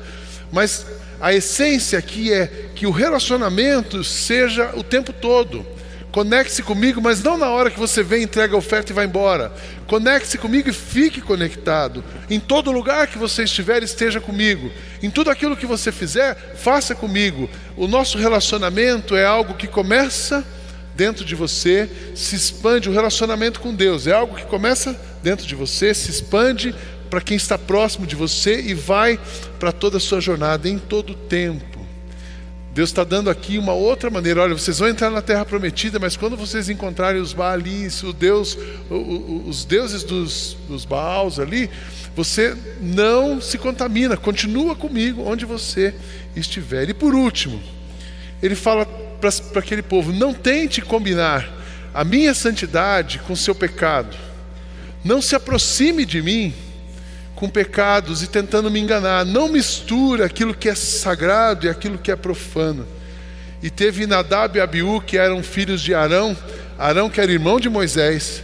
Mas 0.52 0.86
a 1.20 1.34
essência 1.34 1.98
aqui 1.98 2.32
é 2.32 2.48
que 2.76 2.86
o 2.86 2.92
relacionamento 2.92 4.04
seja 4.04 4.72
o 4.76 4.84
tempo 4.84 5.12
todo. 5.12 5.66
Conecte-se 6.12 6.62
comigo, 6.62 7.02
mas 7.02 7.24
não 7.24 7.38
na 7.38 7.50
hora 7.50 7.72
que 7.72 7.80
você 7.80 8.04
vem, 8.04 8.24
entrega 8.24 8.54
a 8.54 8.58
oferta 8.58 8.92
e 8.92 8.96
vai 8.96 9.06
embora. 9.06 9.52
Conecte-se 9.88 10.38
comigo 10.38 10.70
e 10.70 10.74
fique 10.74 11.22
conectado. 11.22 12.04
Em 12.30 12.40
todo 12.40 12.72
lugar 12.72 13.08
que 13.08 13.18
você 13.18 13.44
estiver, 13.44 13.82
esteja 13.82 14.20
comigo. 14.20 14.70
Em 15.02 15.10
tudo 15.10 15.30
aquilo 15.30 15.56
que 15.56 15.66
você 15.66 15.90
fizer, 15.90 16.36
faça 16.58 16.94
comigo. 16.94 17.50
O 17.78 17.88
nosso 17.88 18.18
relacionamento 18.18 19.16
é 19.16 19.24
algo 19.24 19.54
que 19.54 19.68
começa 19.68 20.46
dentro 21.02 21.26
de 21.26 21.34
você, 21.34 21.90
se 22.14 22.36
expande 22.36 22.88
o 22.88 22.94
relacionamento 22.94 23.60
com 23.60 23.74
Deus. 23.74 24.06
É 24.06 24.12
algo 24.12 24.36
que 24.36 24.46
começa 24.46 24.96
dentro 25.24 25.48
de 25.48 25.56
você, 25.56 25.96
se 25.96 26.12
expande 26.12 26.76
para 27.10 27.20
quem 27.20 27.36
está 27.36 27.58
próximo 27.58 28.06
de 28.06 28.16
você 28.16 28.62
e 28.62 28.76
vai 28.76 29.20
para 29.60 29.72
toda 29.72 29.98
a 29.98 30.00
sua 30.00 30.22
jornada 30.22 30.70
em 30.70 30.78
todo 30.78 31.14
o 31.14 31.16
tempo. 31.16 31.80
Deus 32.72 32.90
está 32.90 33.04
dando 33.04 33.32
aqui 33.32 33.58
uma 33.58 33.74
outra 33.74 34.12
maneira. 34.12 34.44
Olha, 34.44 34.54
vocês 34.54 34.78
vão 34.78 34.90
entrar 34.90 35.10
na 35.10 35.24
terra 35.24 35.44
prometida, 35.44 35.98
mas 35.98 36.16
quando 36.16 36.38
vocês 36.38 36.70
encontrarem 36.70 37.20
os 37.20 37.34
Baalins, 37.34 38.04
o 38.04 38.14
Deus, 38.14 38.56
os 39.48 39.66
deuses 39.66 40.04
dos, 40.04 40.56
dos 40.70 40.86
Baals 40.86 41.40
ali, 41.40 41.68
você 42.16 42.56
não 42.80 43.42
se 43.42 43.58
contamina, 43.58 44.16
continua 44.16 44.76
comigo 44.76 45.24
onde 45.24 45.46
você 45.46 45.96
estiver. 46.36 46.88
E 46.92 46.94
por 46.94 47.16
último, 47.16 47.60
ele 48.40 48.54
fala 48.54 49.01
para 49.22 49.60
aquele 49.60 49.82
povo: 49.82 50.12
não 50.12 50.34
tente 50.34 50.82
combinar 50.82 51.50
a 51.94 52.04
minha 52.04 52.34
santidade 52.34 53.20
com 53.20 53.34
o 53.34 53.38
seu 53.38 53.54
pecado, 53.54 54.18
não 55.04 55.22
se 55.22 55.36
aproxime 55.36 56.06
de 56.06 56.22
mim 56.22 56.54
com 57.36 57.50
pecados 57.50 58.22
e 58.22 58.28
tentando 58.28 58.70
me 58.70 58.80
enganar. 58.80 59.26
Não 59.26 59.48
mistura 59.48 60.26
aquilo 60.26 60.54
que 60.54 60.70
é 60.70 60.76
sagrado 60.76 61.66
e 61.66 61.70
aquilo 61.70 61.98
que 61.98 62.12
é 62.12 62.16
profano. 62.16 62.88
E 63.64 63.70
teve 63.70 64.06
Nadab 64.06 64.58
e 64.58 64.62
Abiú, 64.62 65.02
que 65.02 65.18
eram 65.18 65.42
filhos 65.42 65.82
de 65.82 65.94
Arão, 65.94 66.38
Arão 66.78 67.10
que 67.10 67.20
era 67.20 67.32
irmão 67.32 67.60
de 67.60 67.70
Moisés, 67.70 68.44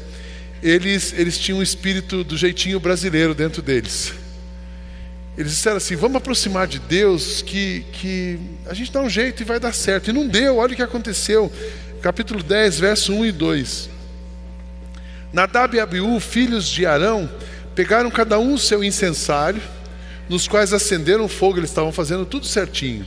eles, 0.61 1.13
eles 1.15 1.37
tinham 1.37 1.59
um 1.59 1.63
espírito 1.63 2.23
do 2.23 2.35
jeitinho 2.35 2.79
brasileiro 2.79 3.33
dentro 3.35 3.61
deles. 3.61 4.13
Eles 5.37 5.51
disseram 5.51 5.77
assim: 5.77 5.95
vamos 5.95 6.17
aproximar 6.17 6.67
de 6.67 6.79
Deus, 6.79 7.41
que, 7.41 7.85
que 7.93 8.39
a 8.65 8.73
gente 8.73 8.91
dá 8.91 9.01
um 9.01 9.09
jeito 9.09 9.41
e 9.41 9.45
vai 9.45 9.59
dar 9.59 9.73
certo. 9.73 10.09
E 10.09 10.13
não 10.13 10.27
deu, 10.27 10.57
olha 10.57 10.73
o 10.73 10.75
que 10.75 10.81
aconteceu. 10.81 11.51
Capítulo 12.01 12.41
10, 12.41 12.79
verso 12.79 13.13
1 13.13 13.25
e 13.25 13.31
2. 13.31 13.89
Nadab 15.31 15.75
e 15.75 15.79
Abiú, 15.79 16.19
filhos 16.19 16.67
de 16.67 16.85
Arão, 16.85 17.29
Pegaram 17.77 18.09
cada 18.09 18.39
um 18.39 18.55
o 18.55 18.57
seu 18.57 18.83
incensário, 18.83 19.61
nos 20.27 20.47
quais 20.47 20.73
acenderam 20.73 21.27
fogo, 21.27 21.59
eles 21.59 21.69
estavam 21.69 21.91
fazendo 21.91 22.25
tudo 22.25 22.47
certinho. 22.47 23.05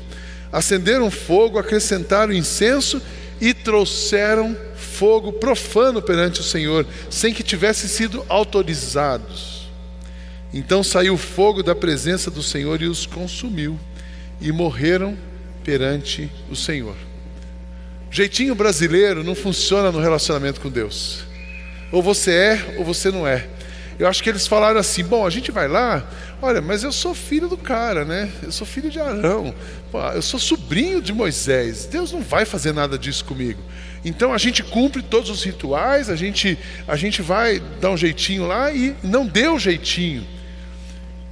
Acenderam 0.52 1.10
fogo, 1.10 1.58
acrescentaram 1.58 2.32
incenso 2.32 3.02
e 3.40 3.52
trouxeram 3.52 4.56
fogo 4.76 5.32
profano 5.32 6.00
perante 6.00 6.38
o 6.38 6.44
Senhor, 6.44 6.86
sem 7.10 7.34
que 7.34 7.42
tivessem 7.42 7.88
sido 7.88 8.24
autorizados. 8.28 9.59
Então 10.52 10.82
saiu 10.82 11.16
fogo 11.16 11.62
da 11.62 11.74
presença 11.74 12.30
do 12.30 12.42
Senhor 12.42 12.82
e 12.82 12.86
os 12.86 13.06
consumiu, 13.06 13.78
e 14.40 14.50
morreram 14.50 15.16
perante 15.64 16.30
o 16.50 16.56
Senhor. 16.56 16.96
O 18.10 18.14
jeitinho 18.14 18.54
brasileiro 18.54 19.22
não 19.22 19.36
funciona 19.36 19.92
no 19.92 20.00
relacionamento 20.00 20.60
com 20.60 20.68
Deus. 20.68 21.24
Ou 21.92 22.02
você 22.02 22.32
é 22.32 22.74
ou 22.78 22.84
você 22.84 23.10
não 23.10 23.26
é. 23.26 23.46
Eu 24.00 24.08
acho 24.08 24.22
que 24.22 24.30
eles 24.30 24.46
falaram 24.46 24.80
assim: 24.80 25.04
bom, 25.04 25.26
a 25.26 25.30
gente 25.30 25.52
vai 25.52 25.68
lá, 25.68 26.08
olha, 26.40 26.60
mas 26.60 26.82
eu 26.82 26.90
sou 26.90 27.14
filho 27.14 27.48
do 27.48 27.56
cara, 27.56 28.04
né? 28.04 28.30
Eu 28.42 28.50
sou 28.50 28.66
filho 28.66 28.90
de 28.90 28.98
Arão, 28.98 29.54
eu 30.14 30.22
sou 30.22 30.40
sobrinho 30.40 31.02
de 31.02 31.12
Moisés. 31.12 31.84
Deus 31.84 32.10
não 32.10 32.22
vai 32.22 32.44
fazer 32.44 32.72
nada 32.72 32.98
disso 32.98 33.24
comigo. 33.24 33.60
Então 34.04 34.32
a 34.32 34.38
gente 34.38 34.62
cumpre 34.62 35.02
todos 35.02 35.28
os 35.28 35.44
rituais, 35.44 36.08
a 36.08 36.16
gente, 36.16 36.58
a 36.88 36.96
gente 36.96 37.20
vai 37.20 37.60
dar 37.80 37.90
um 37.90 37.96
jeitinho 37.96 38.46
lá 38.46 38.72
e 38.72 38.96
não 39.02 39.26
deu 39.26 39.58
jeitinho. 39.58 40.26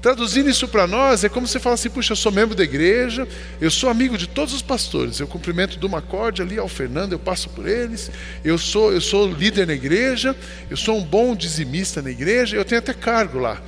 Traduzindo 0.00 0.48
isso 0.48 0.68
para 0.68 0.86
nós, 0.86 1.24
é 1.24 1.28
como 1.28 1.46
você 1.46 1.58
fala 1.58 1.74
assim: 1.74 1.90
puxa, 1.90 2.12
eu 2.12 2.16
sou 2.16 2.30
membro 2.30 2.54
da 2.54 2.62
igreja, 2.62 3.26
eu 3.60 3.70
sou 3.70 3.90
amigo 3.90 4.16
de 4.16 4.28
todos 4.28 4.54
os 4.54 4.62
pastores, 4.62 5.18
eu 5.18 5.26
cumprimento 5.26 5.76
do 5.78 5.88
Macorde 5.88 6.40
ali 6.40 6.56
ao 6.56 6.68
Fernando, 6.68 7.12
eu 7.12 7.18
passo 7.18 7.48
por 7.50 7.66
eles, 7.66 8.10
eu 8.44 8.56
sou, 8.56 8.92
eu 8.92 9.00
sou 9.00 9.28
líder 9.28 9.66
na 9.66 9.72
igreja, 9.72 10.36
eu 10.70 10.76
sou 10.76 10.98
um 10.98 11.02
bom 11.02 11.34
dizimista 11.34 12.00
na 12.00 12.10
igreja, 12.10 12.56
eu 12.56 12.64
tenho 12.64 12.78
até 12.78 12.94
cargo 12.94 13.40
lá. 13.40 13.60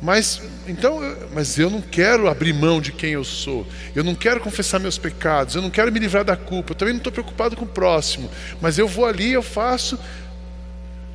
Mas 0.00 0.42
então, 0.68 1.00
mas 1.32 1.58
eu 1.58 1.70
não 1.70 1.80
quero 1.80 2.28
abrir 2.28 2.52
mão 2.52 2.80
de 2.80 2.92
quem 2.92 3.12
eu 3.12 3.24
sou. 3.24 3.66
Eu 3.94 4.04
não 4.04 4.14
quero 4.14 4.40
confessar 4.40 4.78
meus 4.78 4.98
pecados. 4.98 5.54
Eu 5.54 5.62
não 5.62 5.70
quero 5.70 5.90
me 5.90 5.98
livrar 5.98 6.22
da 6.22 6.36
culpa. 6.36 6.72
Eu 6.72 6.76
também 6.76 6.92
não 6.92 6.98
estou 6.98 7.12
preocupado 7.12 7.56
com 7.56 7.64
o 7.64 7.68
próximo. 7.68 8.30
Mas 8.60 8.78
eu 8.78 8.86
vou 8.86 9.06
ali, 9.06 9.32
eu 9.32 9.42
faço 9.42 9.98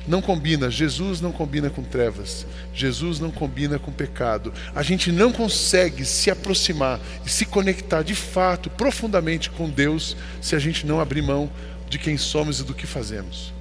não 0.06 0.20
combina, 0.20 0.70
Jesus 0.70 1.20
não 1.20 1.30
combina 1.30 1.70
com 1.70 1.82
trevas, 1.82 2.46
Jesus 2.74 3.20
não 3.20 3.30
combina 3.30 3.78
com 3.78 3.92
pecado. 3.92 4.52
A 4.74 4.82
gente 4.82 5.12
não 5.12 5.32
consegue 5.32 6.04
se 6.04 6.30
aproximar 6.30 7.00
e 7.24 7.30
se 7.30 7.44
conectar 7.44 8.02
de 8.02 8.14
fato, 8.14 8.68
profundamente 8.70 9.50
com 9.50 9.70
Deus, 9.70 10.16
se 10.40 10.56
a 10.56 10.58
gente 10.58 10.86
não 10.86 11.00
abrir 11.00 11.22
mão 11.22 11.50
de 11.88 11.98
quem 11.98 12.16
somos 12.16 12.60
e 12.60 12.64
do 12.64 12.74
que 12.74 12.86
fazemos. 12.86 13.52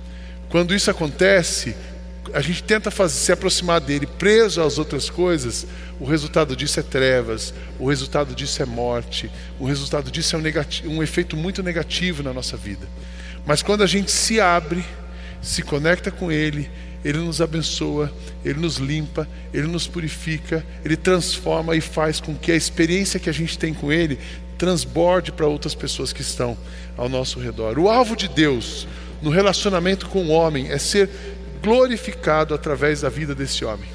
Quando 0.50 0.74
isso 0.74 0.90
acontece, 0.90 1.76
a 2.34 2.42
gente 2.42 2.64
tenta 2.64 2.90
fazer, 2.90 3.20
se 3.20 3.32
aproximar 3.32 3.80
dele 3.80 4.06
preso 4.06 4.62
às 4.62 4.78
outras 4.78 5.10
coisas, 5.10 5.68
o 6.00 6.06
resultado 6.06 6.56
disso 6.56 6.80
é 6.80 6.84
trevas, 6.84 7.54
o 7.80 7.88
resultado 7.88 8.34
disso 8.34 8.62
é 8.62 8.66
morte, 8.66 9.30
o 9.60 9.66
resultado 9.66 10.10
disso 10.10 10.36
é 10.36 10.40
um, 10.40 10.42
negativo, 10.42 10.90
um 10.90 11.04
efeito 11.04 11.36
muito 11.36 11.62
negativo 11.62 12.24
na 12.24 12.34
nossa 12.34 12.58
vida. 12.58 12.88
Mas 13.46 13.62
quando 13.62 13.84
a 13.84 13.88
gente 13.88 14.12
se 14.12 14.40
abre, 14.40 14.84
se 15.42 15.62
conecta 15.62 16.12
com 16.12 16.32
Ele, 16.32 16.70
Ele 17.04 17.18
nos 17.18 17.42
abençoa, 17.42 18.12
Ele 18.46 18.60
nos 18.60 18.78
limpa, 18.78 19.28
Ele 19.54 19.68
nos 19.68 19.88
purifica, 19.88 20.66
Ele 20.86 20.96
transforma 20.96 21.76
e 21.76 21.82
faz 21.82 22.20
com 22.20 22.36
que 22.36 22.52
a 22.52 22.56
experiência 22.56 23.20
que 23.20 23.30
a 23.30 23.34
gente 23.34 23.58
tem 23.58 23.74
com 23.74 23.92
Ele 23.92 24.20
transborde 24.58 25.32
para 25.32 25.48
outras 25.48 25.74
pessoas 25.74 26.14
que 26.14 26.22
estão 26.22 26.56
ao 26.96 27.10
nosso 27.10 27.40
redor. 27.40 27.80
O 27.80 27.90
alvo 27.90 28.16
de 28.16 28.28
Deus 28.28 28.88
no 29.22 29.32
relacionamento 29.32 30.08
com 30.08 30.26
o 30.26 30.30
homem 30.30 30.70
é 30.72 30.78
ser 30.78 31.10
glorificado 31.64 32.54
através 32.54 33.02
da 33.02 33.10
vida 33.10 33.34
desse 33.34 33.66
homem. 33.66 33.90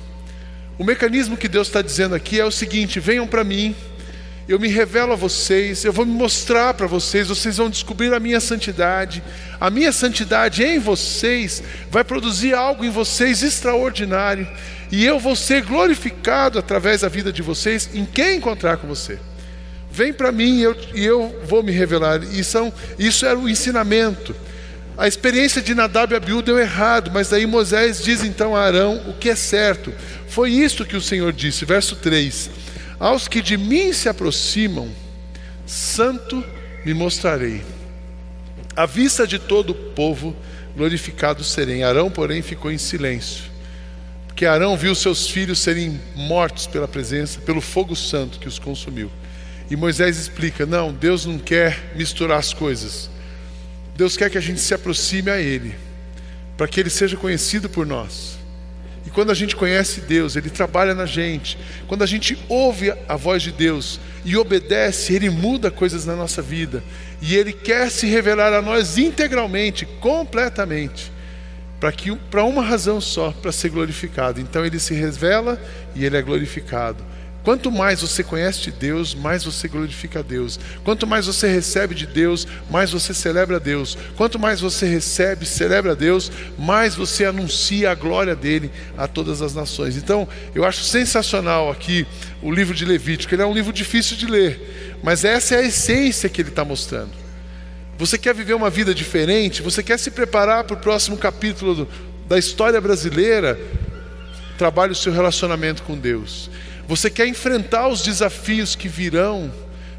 O 0.78 0.84
mecanismo 0.84 1.36
que 1.36 1.48
Deus 1.48 1.68
está 1.68 1.80
dizendo 1.80 2.14
aqui 2.14 2.38
é 2.38 2.44
o 2.44 2.50
seguinte: 2.50 3.00
venham 3.00 3.26
para 3.26 3.44
mim 3.44 3.74
eu 4.48 4.60
me 4.60 4.68
revelo 4.68 5.12
a 5.12 5.16
vocês, 5.16 5.84
eu 5.84 5.92
vou 5.92 6.06
me 6.06 6.12
mostrar 6.12 6.72
para 6.74 6.86
vocês, 6.86 7.26
vocês 7.26 7.56
vão 7.56 7.68
descobrir 7.68 8.14
a 8.14 8.20
minha 8.20 8.38
santidade. 8.38 9.22
A 9.60 9.68
minha 9.70 9.90
santidade 9.90 10.62
em 10.62 10.78
vocês 10.78 11.62
vai 11.90 12.04
produzir 12.04 12.54
algo 12.54 12.84
em 12.84 12.90
vocês 12.90 13.42
extraordinário, 13.42 14.46
e 14.92 15.04
eu 15.04 15.18
vou 15.18 15.34
ser 15.34 15.62
glorificado 15.62 16.60
através 16.60 17.00
da 17.00 17.08
vida 17.08 17.32
de 17.32 17.42
vocês 17.42 17.90
em 17.92 18.04
quem 18.04 18.36
encontrar 18.36 18.76
com 18.76 18.86
você. 18.86 19.18
Vem 19.90 20.12
para 20.12 20.30
mim 20.30 20.58
e 20.58 20.62
eu, 20.62 20.76
e 20.94 21.04
eu, 21.04 21.40
vou 21.44 21.62
me 21.62 21.72
revelar. 21.72 22.22
E 22.22 22.44
são, 22.44 22.72
isso 22.98 23.26
era 23.26 23.38
o 23.38 23.48
ensinamento. 23.48 24.36
A 24.96 25.08
experiência 25.08 25.60
de 25.60 25.74
Nadab 25.74 26.12
e 26.12 26.16
Abiú 26.16 26.40
deu 26.40 26.58
errado, 26.58 27.10
mas 27.12 27.30
daí 27.30 27.46
Moisés 27.46 28.02
diz 28.02 28.22
então 28.22 28.54
a 28.54 28.62
Arão 28.62 29.02
o 29.08 29.14
que 29.14 29.28
é 29.28 29.34
certo. 29.34 29.92
Foi 30.28 30.50
isto 30.50 30.84
que 30.84 30.96
o 30.96 31.00
Senhor 31.00 31.32
disse, 31.32 31.64
verso 31.64 31.96
3: 31.96 32.50
Aos 32.98 33.28
que 33.28 33.42
de 33.42 33.56
mim 33.56 33.92
se 33.92 34.08
aproximam, 34.08 34.90
santo 35.66 36.42
me 36.84 36.94
mostrarei. 36.94 37.62
À 38.74 38.86
vista 38.86 39.26
de 39.26 39.38
todo 39.38 39.70
o 39.70 39.74
povo, 39.74 40.34
glorificado 40.76 41.42
serei. 41.42 41.82
Arão, 41.82 42.10
porém, 42.10 42.42
ficou 42.42 42.70
em 42.70 42.78
silêncio. 42.78 43.44
Porque 44.26 44.44
Arão 44.44 44.76
viu 44.76 44.94
seus 44.94 45.28
filhos 45.28 45.58
serem 45.58 46.00
mortos 46.14 46.66
pela 46.66 46.86
presença, 46.86 47.40
pelo 47.40 47.60
fogo 47.60 47.96
santo 47.96 48.38
que 48.38 48.48
os 48.48 48.58
consumiu. 48.58 49.10
E 49.70 49.76
Moisés 49.76 50.18
explica: 50.18 50.66
não, 50.66 50.92
Deus 50.92 51.24
não 51.24 51.38
quer 51.38 51.92
misturar 51.94 52.38
as 52.38 52.52
coisas. 52.52 53.10
Deus 53.96 54.16
quer 54.16 54.30
que 54.30 54.36
a 54.36 54.42
gente 54.42 54.60
se 54.60 54.74
aproxime 54.74 55.30
a 55.30 55.38
Ele, 55.38 55.74
para 56.56 56.68
que 56.68 56.78
Ele 56.78 56.90
seja 56.90 57.16
conhecido 57.16 57.68
por 57.68 57.86
nós. 57.86 58.35
E 59.06 59.10
quando 59.10 59.30
a 59.30 59.34
gente 59.34 59.54
conhece 59.54 60.00
Deus, 60.00 60.34
Ele 60.34 60.50
trabalha 60.50 60.94
na 60.94 61.06
gente. 61.06 61.56
Quando 61.86 62.02
a 62.02 62.06
gente 62.06 62.36
ouve 62.48 62.92
a 63.08 63.16
voz 63.16 63.42
de 63.42 63.52
Deus 63.52 64.00
e 64.25 64.36
obedece, 64.36 65.14
Ele 65.14 65.30
muda 65.30 65.70
coisas 65.70 66.04
na 66.04 66.16
nossa 66.16 66.42
vida. 66.42 66.82
E 67.22 67.36
Ele 67.36 67.52
quer 67.52 67.90
se 67.90 68.06
revelar 68.06 68.52
a 68.52 68.60
nós 68.60 68.98
integralmente, 68.98 69.86
completamente, 70.00 71.12
para 71.78 71.92
que 71.92 72.14
para 72.16 72.42
uma 72.42 72.62
razão 72.62 73.00
só, 73.00 73.30
para 73.30 73.52
ser 73.52 73.68
glorificado. 73.68 74.40
Então 74.40 74.66
Ele 74.66 74.80
se 74.80 74.92
revela 74.92 75.60
e 75.94 76.04
Ele 76.04 76.16
é 76.16 76.22
glorificado. 76.22 77.02
Quanto 77.46 77.70
mais 77.70 78.00
você 78.00 78.24
conhece 78.24 78.60
de 78.60 78.72
Deus, 78.72 79.14
mais 79.14 79.44
você 79.44 79.68
glorifica 79.68 80.18
a 80.18 80.22
Deus. 80.22 80.58
Quanto 80.82 81.06
mais 81.06 81.26
você 81.26 81.46
recebe 81.46 81.94
de 81.94 82.04
Deus, 82.04 82.44
mais 82.68 82.90
você 82.90 83.14
celebra 83.14 83.54
a 83.54 83.60
Deus. 83.60 83.96
Quanto 84.16 84.36
mais 84.36 84.60
você 84.60 84.84
recebe, 84.84 85.46
celebra 85.46 85.92
a 85.92 85.94
Deus, 85.94 86.32
mais 86.58 86.96
você 86.96 87.24
anuncia 87.24 87.92
a 87.92 87.94
glória 87.94 88.34
dele 88.34 88.68
a 88.98 89.06
todas 89.06 89.42
as 89.42 89.54
nações. 89.54 89.96
Então, 89.96 90.26
eu 90.56 90.64
acho 90.64 90.82
sensacional 90.82 91.70
aqui 91.70 92.04
o 92.42 92.50
livro 92.50 92.74
de 92.74 92.84
Levítico. 92.84 93.32
Ele 93.32 93.42
é 93.42 93.46
um 93.46 93.54
livro 93.54 93.72
difícil 93.72 94.16
de 94.16 94.26
ler, 94.26 94.98
mas 95.00 95.24
essa 95.24 95.54
é 95.54 95.58
a 95.58 95.62
essência 95.62 96.28
que 96.28 96.42
ele 96.42 96.48
está 96.48 96.64
mostrando. 96.64 97.12
Você 97.96 98.18
quer 98.18 98.34
viver 98.34 98.54
uma 98.54 98.70
vida 98.70 98.92
diferente? 98.92 99.62
Você 99.62 99.84
quer 99.84 100.00
se 100.00 100.10
preparar 100.10 100.64
para 100.64 100.74
o 100.74 100.80
próximo 100.80 101.16
capítulo 101.16 101.76
do, 101.76 101.88
da 102.26 102.40
história 102.40 102.80
brasileira? 102.80 103.56
Trabalhe 104.58 104.90
o 104.90 104.96
seu 104.96 105.12
relacionamento 105.12 105.84
com 105.84 105.96
Deus. 105.96 106.50
Você 106.86 107.10
quer 107.10 107.26
enfrentar 107.26 107.88
os 107.88 108.02
desafios 108.02 108.74
que 108.74 108.88
virão 108.88 109.52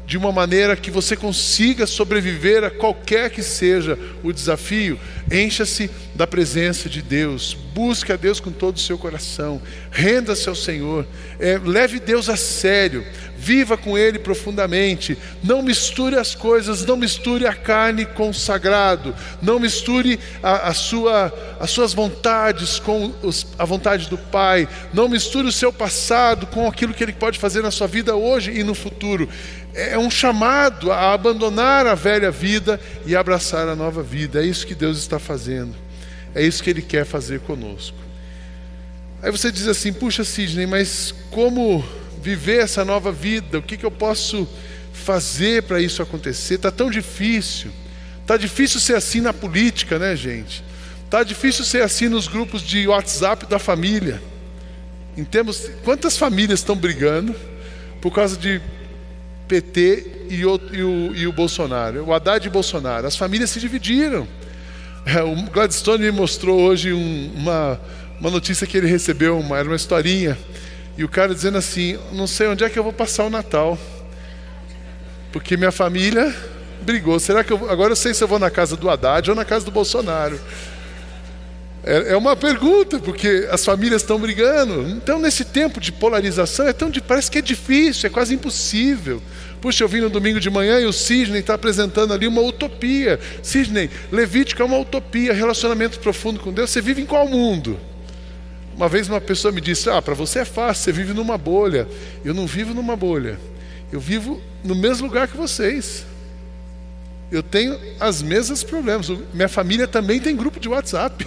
de 0.08 0.16
uma 0.16 0.32
maneira 0.32 0.74
que 0.74 0.90
você 0.90 1.14
consiga 1.14 1.86
sobreviver 1.86 2.64
a 2.64 2.70
qualquer 2.70 3.28
que 3.28 3.42
seja 3.42 3.98
o 4.22 4.32
desafio, 4.32 4.98
encha-se 5.30 5.90
da 6.14 6.26
presença 6.26 6.88
de 6.88 7.02
Deus, 7.02 7.52
busque 7.52 8.10
a 8.10 8.16
Deus 8.16 8.40
com 8.40 8.50
todo 8.50 8.76
o 8.76 8.80
seu 8.80 8.96
coração, 8.96 9.60
renda-se 9.90 10.48
ao 10.48 10.54
Senhor, 10.54 11.06
é, 11.38 11.60
leve 11.62 12.00
Deus 12.00 12.30
a 12.30 12.38
sério, 12.38 13.04
viva 13.48 13.78
com 13.78 13.96
Ele 13.96 14.18
profundamente, 14.18 15.16
não 15.42 15.62
misture 15.62 16.16
as 16.16 16.34
coisas, 16.34 16.84
não 16.84 16.98
misture 16.98 17.46
a 17.46 17.54
carne 17.54 18.04
com 18.04 18.28
o 18.28 18.34
sagrado, 18.34 19.14
não 19.40 19.58
misture 19.58 20.20
a, 20.42 20.68
a 20.68 20.74
sua, 20.74 21.32
as 21.58 21.70
suas 21.70 21.94
vontades 21.94 22.78
com 22.78 23.10
os, 23.22 23.46
a 23.58 23.64
vontade 23.64 24.10
do 24.10 24.18
Pai, 24.18 24.68
não 24.92 25.08
misture 25.08 25.48
o 25.48 25.52
seu 25.52 25.72
passado 25.72 26.46
com 26.48 26.68
aquilo 26.68 26.92
que 26.92 27.02
Ele 27.02 27.14
pode 27.14 27.38
fazer 27.38 27.62
na 27.62 27.70
sua 27.70 27.86
vida 27.86 28.14
hoje 28.14 28.50
e 28.50 28.62
no 28.62 28.74
futuro 28.74 29.26
é 29.72 29.96
um 29.96 30.10
chamado 30.10 30.92
a 30.92 31.14
abandonar 31.14 31.86
a 31.86 31.94
velha 31.94 32.30
vida 32.30 32.78
e 33.06 33.14
abraçar 33.14 33.68
a 33.68 33.76
nova 33.76 34.02
vida. 34.02 34.42
É 34.42 34.46
isso 34.46 34.66
que 34.66 34.74
Deus 34.74 34.98
está 34.98 35.18
fazendo. 35.18 35.74
É 36.34 36.42
isso 36.42 36.62
que 36.62 36.68
Ele 36.68 36.82
quer 36.82 37.06
fazer 37.06 37.40
conosco. 37.40 37.96
Aí 39.22 39.30
você 39.30 39.52
diz 39.52 39.68
assim: 39.68 39.92
puxa, 39.92 40.24
Sidney, 40.24 40.66
mas 40.66 41.14
como 41.30 41.84
viver 42.20 42.62
essa 42.62 42.84
nova 42.84 43.10
vida? 43.10 43.58
O 43.58 43.62
que, 43.62 43.76
que 43.76 43.86
eu 43.86 43.90
posso 43.90 44.48
fazer 44.92 45.62
para 45.62 45.80
isso 45.80 46.02
acontecer? 46.02 46.54
Está 46.54 46.70
tão 46.70 46.90
difícil. 46.90 47.70
Está 48.20 48.36
difícil 48.36 48.80
ser 48.80 48.94
assim 48.94 49.20
na 49.20 49.32
política, 49.32 49.98
né, 49.98 50.14
gente? 50.14 50.62
Está 51.04 51.22
difícil 51.22 51.64
ser 51.64 51.82
assim 51.82 52.08
nos 52.08 52.28
grupos 52.28 52.60
de 52.62 52.86
WhatsApp 52.86 53.46
da 53.46 53.58
família. 53.58 54.20
Em 55.16 55.24
termos, 55.24 55.70
quantas 55.82 56.18
famílias 56.18 56.60
estão 56.60 56.76
brigando 56.76 57.34
por 58.00 58.12
causa 58.12 58.36
de 58.36 58.60
PT 59.48 60.26
e 60.28 60.44
o, 60.44 60.60
e 60.70 60.82
o, 60.82 61.14
e 61.14 61.26
o 61.26 61.32
Bolsonaro, 61.32 62.04
o 62.04 62.12
Haddad 62.12 62.46
e 62.46 62.50
Bolsonaro. 62.50 63.06
As 63.06 63.16
famílias 63.16 63.50
se 63.50 63.58
dividiram. 63.58 64.28
É, 65.06 65.22
o 65.24 65.34
Gladstone 65.50 66.04
me 66.04 66.10
mostrou 66.10 66.60
hoje 66.60 66.92
um, 66.92 67.32
uma, 67.34 67.80
uma 68.20 68.30
notícia 68.30 68.66
que 68.66 68.76
ele 68.76 68.86
recebeu, 68.86 69.38
uma, 69.38 69.58
era 69.58 69.66
uma 69.66 69.76
historinha, 69.76 70.38
e 70.98 71.04
o 71.04 71.08
cara 71.08 71.32
dizendo 71.32 71.56
assim: 71.56 71.96
Não 72.12 72.26
sei 72.26 72.48
onde 72.48 72.64
é 72.64 72.68
que 72.68 72.76
eu 72.76 72.82
vou 72.82 72.92
passar 72.92 73.24
o 73.24 73.30
Natal, 73.30 73.78
porque 75.32 75.56
minha 75.56 75.70
família 75.70 76.34
brigou. 76.82 77.18
Será 77.20 77.44
que 77.44 77.52
eu, 77.52 77.70
agora 77.70 77.92
eu 77.92 77.96
sei 77.96 78.12
se 78.12 78.22
eu 78.22 78.28
vou 78.28 78.40
na 78.40 78.50
casa 78.50 78.76
do 78.76 78.90
Haddad 78.90 79.30
ou 79.30 79.36
na 79.36 79.44
casa 79.44 79.64
do 79.64 79.70
Bolsonaro? 79.70 80.38
É, 81.84 82.12
é 82.12 82.16
uma 82.16 82.34
pergunta, 82.34 82.98
porque 82.98 83.48
as 83.50 83.64
famílias 83.64 84.02
estão 84.02 84.18
brigando. 84.18 84.90
Então, 84.90 85.20
nesse 85.20 85.44
tempo 85.44 85.80
de 85.80 85.92
polarização, 85.92 86.66
é 86.66 86.72
tão 86.72 86.90
parece 87.06 87.30
que 87.30 87.38
é 87.38 87.42
difícil, 87.42 88.08
é 88.08 88.10
quase 88.10 88.34
impossível. 88.34 89.22
Puxa, 89.60 89.84
eu 89.84 89.88
vim 89.88 90.00
no 90.00 90.10
domingo 90.10 90.40
de 90.40 90.50
manhã 90.50 90.80
e 90.80 90.84
o 90.84 90.92
Sidney 90.92 91.40
está 91.40 91.54
apresentando 91.54 92.12
ali 92.12 92.26
uma 92.26 92.42
utopia. 92.42 93.20
Sidney, 93.42 93.88
Levítico 94.10 94.62
é 94.62 94.64
uma 94.64 94.78
utopia, 94.78 95.32
relacionamento 95.32 96.00
profundo 96.00 96.40
com 96.40 96.52
Deus. 96.52 96.70
Você 96.70 96.80
vive 96.80 97.02
em 97.02 97.06
qual 97.06 97.28
mundo? 97.28 97.78
Uma 98.78 98.88
vez 98.88 99.08
uma 99.08 99.20
pessoa 99.20 99.50
me 99.50 99.60
disse: 99.60 99.90
Ah, 99.90 100.00
para 100.00 100.14
você 100.14 100.38
é 100.38 100.44
fácil, 100.44 100.84
você 100.84 100.92
vive 100.92 101.12
numa 101.12 101.36
bolha. 101.36 101.88
Eu 102.24 102.32
não 102.32 102.46
vivo 102.46 102.72
numa 102.72 102.94
bolha. 102.94 103.36
Eu 103.90 103.98
vivo 103.98 104.40
no 104.62 104.76
mesmo 104.76 105.08
lugar 105.08 105.26
que 105.26 105.36
vocês. 105.36 106.06
Eu 107.28 107.42
tenho 107.42 107.76
as 107.98 108.22
mesmos 108.22 108.62
problemas. 108.62 109.08
Minha 109.34 109.48
família 109.48 109.88
também 109.88 110.20
tem 110.20 110.36
grupo 110.36 110.60
de 110.60 110.68
WhatsApp. 110.68 111.26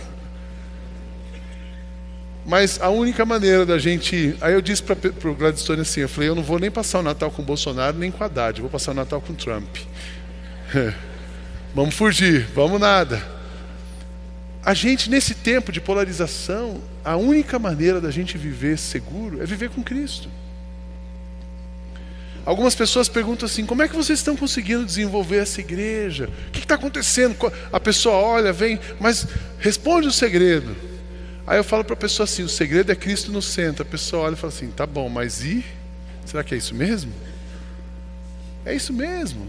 Mas 2.46 2.80
a 2.82 2.88
única 2.88 3.26
maneira 3.26 3.66
da 3.66 3.78
gente. 3.78 4.34
Aí 4.40 4.54
eu 4.54 4.62
disse 4.62 4.82
para 4.82 5.30
o 5.30 5.36
Gladstone 5.36 5.82
assim: 5.82 6.00
eu 6.00 6.10
falei, 6.10 6.30
eu 6.30 6.36
não 6.36 6.44
vou 6.44 6.58
nem 6.58 6.72
passar 6.72 7.00
o 7.00 7.04
Natal 7.04 7.30
com 7.32 7.42
o 7.42 7.46
Bolsonaro 7.46 7.98
nem 7.98 8.10
com 8.12 8.24
a 8.24 8.28
Haddad, 8.28 8.60
eu 8.60 8.64
vou 8.64 8.72
passar 8.72 8.92
o 8.92 8.96
Natal 8.96 9.20
com 9.20 9.34
o 9.34 9.36
Trump. 9.36 9.76
vamos 11.76 11.96
fugir, 11.96 12.48
vamos 12.56 12.80
nada. 12.80 13.41
A 14.64 14.74
gente, 14.74 15.10
nesse 15.10 15.34
tempo 15.34 15.72
de 15.72 15.82
polarização, 15.82 16.82
a 17.04 17.16
única 17.16 17.58
maneira 17.58 18.00
da 18.00 18.12
gente 18.12 18.38
viver 18.38 18.78
seguro 18.78 19.42
é 19.42 19.46
viver 19.46 19.70
com 19.70 19.82
Cristo. 19.82 20.30
Algumas 22.46 22.76
pessoas 22.76 23.10
perguntam 23.10 23.46
assim: 23.46 23.66
como 23.66 23.82
é 23.82 23.88
que 23.88 23.96
vocês 23.96 24.20
estão 24.20 24.36
conseguindo 24.36 24.86
desenvolver 24.86 25.38
essa 25.38 25.62
igreja? 25.62 26.30
O 26.48 26.52
que 26.52 26.60
está 26.60 26.76
acontecendo? 26.76 27.36
A 27.72 27.80
pessoa 27.80 28.16
olha, 28.16 28.54
vem, 28.54 28.80
mas 29.00 29.28
responde 29.60 30.08
o 30.08 30.12
segredo. 30.12 30.76
Aí 31.46 31.58
eu 31.58 31.64
falo 31.64 31.84
para 31.84 31.94
a 31.94 31.98
pessoa 31.98 32.26
assim: 32.26 32.44
o 32.44 32.50
segredo 32.50 32.92
é 32.92 32.96
Cristo 32.96 33.32
no 33.32 33.42
centro. 33.42 33.82
A 33.82 33.86
pessoa 33.86 34.24
olha 34.24 34.34
e 34.34 34.38
fala 34.38 34.54
assim: 34.54 34.70
tá 34.70 34.86
bom, 34.86 35.10
mas 35.10 35.44
e? 35.44 35.66
Será 36.26 36.44
que 36.44 36.54
é 36.54 36.58
isso 36.58 36.76
mesmo? 36.76 37.12
É 38.64 38.76
isso 38.76 38.94
mesmo. 38.94 39.48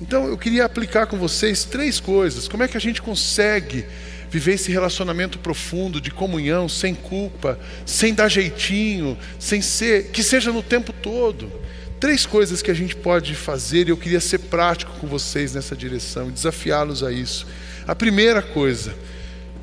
Então 0.00 0.26
eu 0.26 0.38
queria 0.38 0.64
aplicar 0.64 1.06
com 1.06 1.18
vocês 1.18 1.64
três 1.64 2.00
coisas. 2.00 2.48
Como 2.48 2.62
é 2.62 2.68
que 2.68 2.76
a 2.76 2.80
gente 2.80 3.02
consegue 3.02 3.84
viver 4.30 4.54
esse 4.54 4.70
relacionamento 4.70 5.38
profundo 5.40 6.00
de 6.00 6.10
comunhão, 6.10 6.68
sem 6.68 6.94
culpa, 6.94 7.58
sem 7.84 8.14
dar 8.14 8.28
jeitinho, 8.28 9.18
sem 9.38 9.60
ser, 9.60 10.10
que 10.12 10.22
seja 10.22 10.52
no 10.52 10.62
tempo 10.62 10.92
todo. 10.92 11.50
Três 11.98 12.24
coisas 12.24 12.62
que 12.62 12.70
a 12.70 12.74
gente 12.74 12.96
pode 12.96 13.34
fazer 13.34 13.88
e 13.88 13.90
eu 13.90 13.96
queria 13.96 14.20
ser 14.20 14.38
prático 14.38 14.92
com 14.98 15.06
vocês 15.06 15.52
nessa 15.52 15.76
direção 15.76 16.28
e 16.28 16.32
desafiá-los 16.32 17.02
a 17.02 17.12
isso. 17.12 17.46
A 17.86 17.94
primeira 17.94 18.40
coisa, 18.40 18.94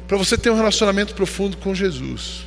para 0.08 0.17
você 0.17 0.38
ter 0.38 0.52
um 0.52 0.56
relacionamento 0.56 1.15
profundo 1.15 1.58
com 1.58 1.73
Jesus, 1.73 2.45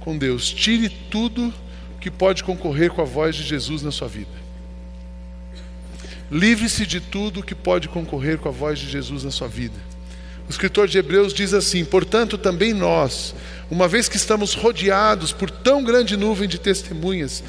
com 0.00 0.16
Deus, 0.16 0.50
tire 0.50 0.88
tudo 0.88 1.52
que 2.00 2.10
pode 2.10 2.42
concorrer 2.42 2.90
com 2.90 3.02
a 3.02 3.04
voz 3.04 3.36
de 3.36 3.42
Jesus 3.42 3.82
na 3.82 3.92
sua 3.92 4.08
vida. 4.08 4.39
Livre-se 6.30 6.86
de 6.86 7.00
tudo 7.00 7.42
que 7.42 7.54
pode 7.54 7.88
concorrer 7.88 8.38
com 8.38 8.48
a 8.48 8.52
voz 8.52 8.78
de 8.78 8.88
Jesus 8.88 9.24
na 9.24 9.30
sua 9.30 9.48
vida. 9.48 9.74
O 10.48 10.50
escritor 10.50 10.88
de 10.88 10.98
Hebreus 10.98 11.34
diz 11.34 11.52
assim: 11.52 11.84
Portanto, 11.84 12.38
também 12.38 12.72
nós, 12.72 13.34
uma 13.70 13.88
vez 13.88 14.08
que 14.08 14.16
estamos 14.16 14.54
rodeados 14.54 15.32
por 15.32 15.50
tão 15.50 15.82
grande 15.82 16.16
nuvem 16.16 16.48
de 16.48 16.58
testemunhas, 16.58 17.42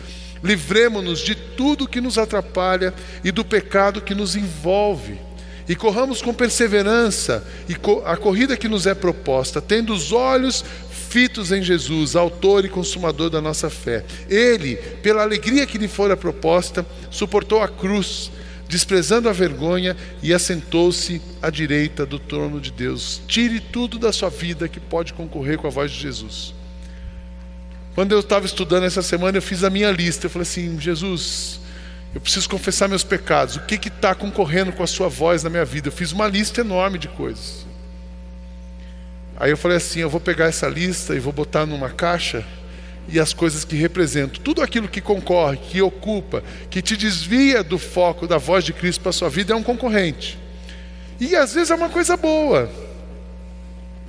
livremos-nos 0.44 1.20
de 1.20 1.36
tudo 1.36 1.88
que 1.88 2.02
nos 2.02 2.17
atrapalha 2.17 2.94
e 3.24 3.32
do 3.32 3.46
pecado 3.46 4.02
que 4.02 4.15
nos 4.15 4.36
envolve 4.36 5.20
e 5.67 5.76
corramos 5.76 6.22
com 6.22 6.34
perseverança 6.34 7.48
a 8.06 8.17
corrida 8.17 8.58
que 8.58 8.67
nos 8.67 8.86
é 8.86 8.94
proposta, 8.94 9.62
tendo 9.62 9.94
os 9.94 10.12
olhos 10.12 10.65
fitos 11.10 11.52
em 11.52 11.62
Jesus, 11.62 12.15
autor 12.15 12.65
e 12.65 12.70
consumador 12.70 13.30
da 13.30 13.41
nossa 13.41 13.70
fé. 13.70 14.04
Ele, 14.30 14.76
pela 15.02 15.22
alegria 15.22 15.65
que 15.65 15.78
lhe 15.78 15.88
fora 15.88 16.17
proposta, 16.17 16.86
suportou 17.10 17.62
a 17.62 17.67
cruz, 17.67 18.32
desprezando 18.71 19.27
a 19.27 19.34
vergonha, 19.34 19.97
e 20.23 20.34
assentou-se 20.34 21.21
à 21.41 21.49
direita 21.49 22.05
do 22.05 22.17
trono 22.17 22.62
de 22.62 22.71
Deus. 22.71 23.21
Tire 23.27 23.60
tudo 23.60 23.99
da 23.99 24.13
sua 24.13 24.29
vida 24.29 24.69
que 24.69 24.79
pode 24.79 25.12
concorrer 25.12 25.57
com 25.57 25.67
a 25.67 25.69
voz 25.69 25.91
de 25.91 25.99
Jesus. 25.99 26.55
Quando 27.93 28.13
eu 28.13 28.21
estava 28.21 28.45
estudando 28.45 28.86
essa 28.86 29.01
semana, 29.01 29.38
eu 29.38 29.41
fiz 29.41 29.65
a 29.65 29.69
minha 29.69 29.91
lista. 29.91 30.25
Eu 30.25 30.29
falei 30.29 30.43
assim: 30.43 30.79
Jesus, 30.79 31.60
eu 32.15 32.21
preciso 32.21 32.49
confessar 32.49 32.88
meus 32.88 33.03
pecados. 33.03 33.57
O 33.57 33.60
que 33.60 33.89
está 33.89 34.15
concorrendo 34.15 34.71
com 34.71 34.84
a 34.84 34.88
sua 34.88 35.10
voz 35.10 35.43
na 35.43 35.49
minha 35.49 35.65
vida? 35.65 35.89
Eu 35.89 35.91
fiz 35.91 36.13
uma 36.13 36.29
lista 36.29 36.62
enorme 36.62 36.97
de 36.97 37.10
coisas. 37.10 37.65
Aí 39.38 39.51
eu 39.51 39.57
falei 39.57 39.75
assim: 39.75 39.99
eu 39.99 40.10
vou 40.10 40.21
pegar 40.21 40.45
essa 40.45 40.69
lista 40.69 41.13
e 41.13 41.19
vou 41.19 41.34
botar 41.34 41.65
numa 41.65 41.89
caixa 41.89 42.45
e 43.12 43.19
as 43.19 43.34
coisas 43.34 43.65
que 43.65 43.76
representam, 43.76 44.41
tudo 44.41 44.62
aquilo 44.62 44.88
que 44.88 45.02
concorre, 45.02 45.58
que 45.58 45.82
ocupa, 45.82 46.41
que 46.69 46.82
te 46.82 46.95
desvia 46.95 47.62
do 47.62 47.78
foco 47.78 48.26
da 48.26 48.38
voz 48.38 48.63
de 48.63 48.71
Cristo 48.71 49.02
para 49.02 49.10
a 49.10 49.13
sua 49.13 49.30
vida 49.30 49.52
é 49.54 49.56
um 49.56 49.62
concorrente. 49.62 50.39
E 51.19 51.36
às 51.36 51.54
vezes 51.54 51.71
é 51.71 51.76
uma 51.76 51.89
coisa 51.89 52.15
boa. 52.15 52.71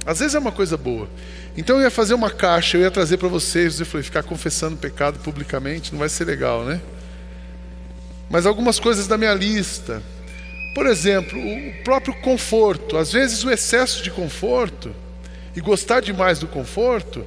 Às 0.07 0.21
vezes 0.21 0.37
é 0.37 0.39
uma 0.39 0.53
coisa 0.53 0.77
boa. 0.77 1.09
Então 1.57 1.77
eu 1.77 1.83
ia 1.83 1.91
fazer 1.91 2.15
uma 2.15 2.31
caixa, 2.31 2.77
eu 2.77 2.83
ia 2.83 2.91
trazer 2.93 3.17
para 3.17 3.29
vocês, 3.29 3.81
eu 3.81 3.87
falei, 3.87 4.05
ficar 4.05 4.23
confessando 4.23 4.77
pecado 4.77 5.19
publicamente 5.19 5.93
não 5.93 5.99
vai 5.99 6.09
ser 6.09 6.25
legal, 6.25 6.65
né? 6.65 6.81
Mas 8.31 8.47
algumas 8.47 8.79
coisas 8.79 9.09
da 9.09 9.19
minha 9.19 9.35
lista. 9.35 10.01
Por 10.75 10.87
exemplo, 10.87 11.39
o 11.39 11.83
próprio 11.83 12.15
conforto. 12.21 12.97
Às 12.97 13.13
vezes 13.13 13.45
o 13.45 13.51
excesso 13.51 14.03
de 14.03 14.11
conforto 14.11 14.95
e 15.55 15.61
gostar 15.61 16.01
demais 16.01 16.39
do 16.39 16.47
conforto 16.47 17.27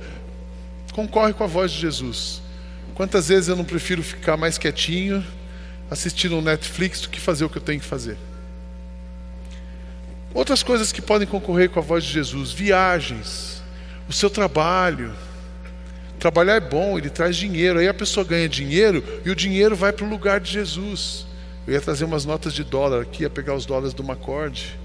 concorre 0.96 1.34
com 1.34 1.44
a 1.44 1.48
voz 1.48 1.74
de 1.74 1.80
Jesus. 1.82 2.42
Quantas 2.94 3.28
vezes 3.28 3.50
eu 3.50 3.56
não 3.58 3.66
prefiro 3.66 4.02
ficar 4.02 4.38
mais 4.38 4.58
quietinho, 4.58 5.22
assistindo 5.92 6.38
um 6.38 6.42
Netflix, 6.42 7.02
do 7.02 7.10
que 7.10 7.20
fazer 7.20 7.44
o 7.44 7.50
que 7.50 7.58
eu 7.58 7.62
tenho 7.62 7.82
que 7.82 7.86
fazer? 7.86 8.18
Outras 10.34 10.64
coisas 10.64 10.94
que 10.94 11.02
podem 11.02 11.28
concorrer 11.28 11.70
com 11.70 11.80
a 11.80 11.82
voz 11.82 12.02
de 12.06 12.14
Jesus: 12.14 12.54
viagens, 12.54 13.62
o 14.08 14.14
seu 14.14 14.30
trabalho. 14.30 15.14
Trabalhar 16.18 16.56
é 16.56 16.62
bom, 16.62 16.98
ele 16.98 17.10
traz 17.10 17.36
dinheiro. 17.36 17.80
Aí 17.80 17.90
a 17.90 17.94
pessoa 17.94 18.26
ganha 18.26 18.48
dinheiro 18.48 19.04
e 19.26 19.30
o 19.30 19.36
dinheiro 19.36 19.76
vai 19.76 19.92
para 19.92 20.06
o 20.06 20.10
lugar 20.10 20.40
de 20.40 20.50
Jesus. 20.50 21.28
Eu 21.68 21.74
ia 21.74 21.82
trazer 21.82 22.06
umas 22.06 22.24
notas 22.24 22.54
de 22.54 22.64
dólar 22.64 23.02
aqui, 23.02 23.24
ia 23.24 23.30
pegar 23.30 23.54
os 23.54 23.66
dólares 23.66 23.94
do 23.94 24.02
Macorde. 24.02 24.80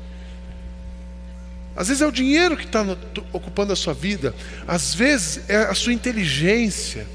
Às 1.77 1.89
vezes 1.89 2.03
é 2.03 2.07
o 2.07 2.13
dinheiro 2.13 2.57
que 2.57 2.65
está 2.65 2.85
ocupando 3.33 3.73
a 3.73 3.77
sua 3.77 3.95
vida, 3.95 4.35
às 4.67 4.95
vezes 4.95 5.49
é 5.49 5.57
a 5.57 5.75
sua 5.75 5.93
inteligência, 5.93 7.07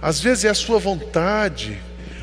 às 0.00 0.20
vezes 0.20 0.44
é 0.44 0.48
a 0.48 0.54
sua 0.54 0.78
vontade, 0.78 1.78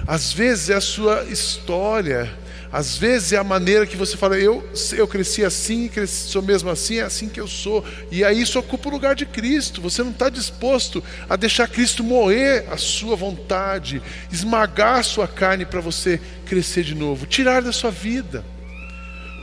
às 0.07 0.31
vezes 0.31 0.69
é 0.69 0.75
a 0.75 0.81
sua 0.81 1.25
história, 1.25 2.31
às 2.71 2.97
vezes 2.97 3.33
é 3.33 3.37
a 3.37 3.43
maneira 3.43 3.85
que 3.85 3.97
você 3.97 4.15
fala, 4.15 4.37
eu, 4.37 4.67
eu 4.93 5.07
cresci 5.07 5.43
assim, 5.43 5.87
cresci, 5.87 6.29
sou 6.29 6.41
mesmo 6.41 6.69
assim, 6.69 6.97
é 6.97 7.01
assim 7.01 7.27
que 7.27 7.39
eu 7.39 7.47
sou. 7.47 7.83
E 8.11 8.23
aí 8.23 8.39
isso 8.39 8.59
ocupa 8.59 8.89
o 8.89 8.91
lugar 8.91 9.15
de 9.15 9.25
Cristo. 9.25 9.81
Você 9.81 10.03
não 10.03 10.11
está 10.11 10.29
disposto 10.29 11.03
a 11.27 11.35
deixar 11.35 11.67
Cristo 11.67 12.03
moer 12.03 12.65
a 12.71 12.77
sua 12.77 13.15
vontade, 13.15 14.01
esmagar 14.31 14.99
a 14.99 15.03
sua 15.03 15.27
carne 15.27 15.65
para 15.65 15.81
você 15.81 16.21
crescer 16.45 16.83
de 16.83 16.93
novo, 16.93 17.25
tirar 17.25 17.63
da 17.63 17.71
sua 17.71 17.89
vida 17.89 18.45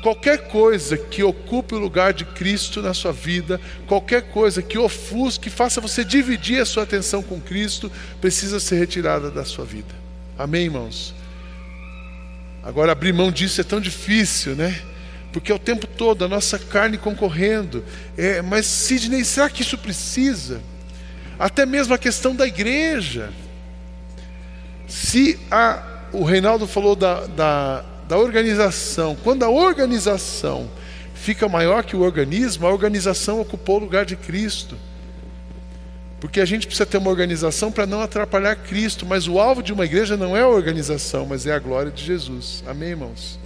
qualquer 0.07 0.47
coisa 0.47 0.97
que 0.97 1.21
ocupe 1.25 1.75
o 1.75 1.81
lugar 1.81 2.13
de 2.13 2.25
Cristo 2.25 2.81
na 2.81 2.95
sua 2.95 3.11
vida, 3.11 3.61
qualquer 3.89 4.23
coisa 4.31 4.63
que 4.63 4.79
ofusque, 4.79 5.51
que 5.51 5.51
faça 5.51 5.81
você 5.81 6.05
dividir 6.05 6.63
a 6.63 6.65
sua 6.65 6.85
atenção 6.85 7.25
com 7.25 7.41
Cristo, 7.41 7.91
precisa 8.21 8.61
ser 8.61 8.77
retirada 8.77 9.33
da 9.33 9.45
sua 9.45 9.65
vida. 9.65 9.93
Amém, 10.39 10.67
irmãos? 10.67 11.13
Agora, 12.63 12.93
abrir 12.93 13.13
mão 13.13 13.33
disso 13.33 13.61
é 13.61 13.65
tão 13.65 13.81
difícil, 13.81 14.55
né? 14.55 14.81
Porque 15.33 15.51
é 15.51 15.55
o 15.57 15.59
tempo 15.59 15.89
todo 15.89 16.25
a 16.25 16.29
nossa 16.29 16.57
carne 16.57 16.97
concorrendo. 16.97 17.85
É, 18.17 18.41
mas, 18.43 18.65
Sidney, 18.65 19.25
será 19.25 19.51
que 19.51 19.63
isso 19.63 19.77
precisa? 19.77 20.61
Até 21.37 21.67
mesmo 21.67 21.93
a 21.93 21.99
questão 21.99 22.33
da 22.33 22.47
igreja. 22.47 23.33
Se 24.87 25.37
a, 25.51 25.83
o 26.13 26.23
Reinaldo 26.23 26.65
falou 26.65 26.95
da, 26.95 27.27
da 27.27 27.96
da 28.09 28.17
organização, 28.17 29.17
quando 29.23 29.43
a 29.43 29.49
organização 29.49 30.71
fica 31.15 31.49
maior 31.49 31.83
que 31.85 31.97
o 31.97 32.03
organismo, 32.03 32.67
a 32.67 32.71
organização 32.71 33.41
ocupou 33.41 33.77
o 33.77 33.81
lugar 33.81 34.05
de 34.05 34.17
Cristo. 34.17 34.77
Porque 36.21 36.41
a 36.41 36.45
gente 36.45 36.67
precisa 36.67 36.87
ter 36.87 36.99
uma 36.99 37.11
organização 37.11 37.71
para 37.71 37.87
não 37.87 38.01
atrapalhar 38.01 38.57
Cristo, 38.57 39.05
mas 39.05 39.29
o 39.29 39.39
alvo 39.39 39.63
de 39.63 39.73
uma 39.73 39.85
igreja 39.85 40.17
não 40.17 40.37
é 40.37 40.43
a 40.43 40.49
organização, 40.49 41.27
mas 41.27 41.47
é 41.47 41.53
a 41.53 41.59
glória 41.59 41.91
de 41.91 42.05
Jesus. 42.05 42.63
Amém, 42.67 42.91
irmãos? 42.91 43.39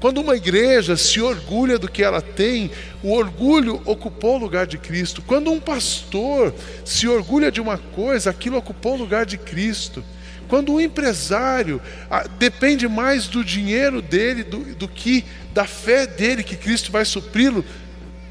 Quando 0.00 0.18
uma 0.18 0.34
igreja 0.34 0.96
se 0.96 1.20
orgulha 1.20 1.78
do 1.78 1.90
que 1.90 2.02
ela 2.02 2.22
tem, 2.22 2.70
o 3.02 3.12
orgulho 3.12 3.82
ocupou 3.84 4.36
o 4.36 4.38
lugar 4.38 4.66
de 4.66 4.78
Cristo. 4.78 5.20
Quando 5.20 5.52
um 5.52 5.60
pastor 5.60 6.54
se 6.86 7.06
orgulha 7.06 7.52
de 7.52 7.60
uma 7.60 7.76
coisa, 7.76 8.30
aquilo 8.30 8.56
ocupou 8.56 8.94
o 8.94 8.98
lugar 8.98 9.26
de 9.26 9.36
Cristo. 9.36 10.02
Quando 10.50 10.74
o 10.74 10.80
empresário 10.80 11.80
ah, 12.10 12.26
depende 12.38 12.88
mais 12.88 13.28
do 13.28 13.44
dinheiro 13.44 14.02
dele 14.02 14.42
do, 14.42 14.58
do 14.74 14.88
que 14.88 15.24
da 15.54 15.64
fé 15.64 16.08
dele, 16.08 16.42
que 16.42 16.56
Cristo 16.56 16.90
vai 16.90 17.04
supri-lo, 17.04 17.64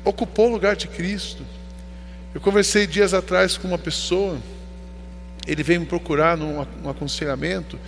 ocupou 0.04 0.50
o 0.50 0.52
lugar 0.52 0.76
de 0.76 0.90
Cristo. 0.90 1.46
Eu 2.36 2.42
conversei 2.42 2.86
dias 2.86 3.14
atrás 3.14 3.58
com 3.58 3.70
uma 3.70 3.78
pessoa, 3.78 4.38
ele 5.48 5.64
veio 5.64 5.80
me 5.80 5.86
procurar 5.86 6.36
num, 6.36 6.66
num 6.84 6.90
aconselhamento. 6.90 7.80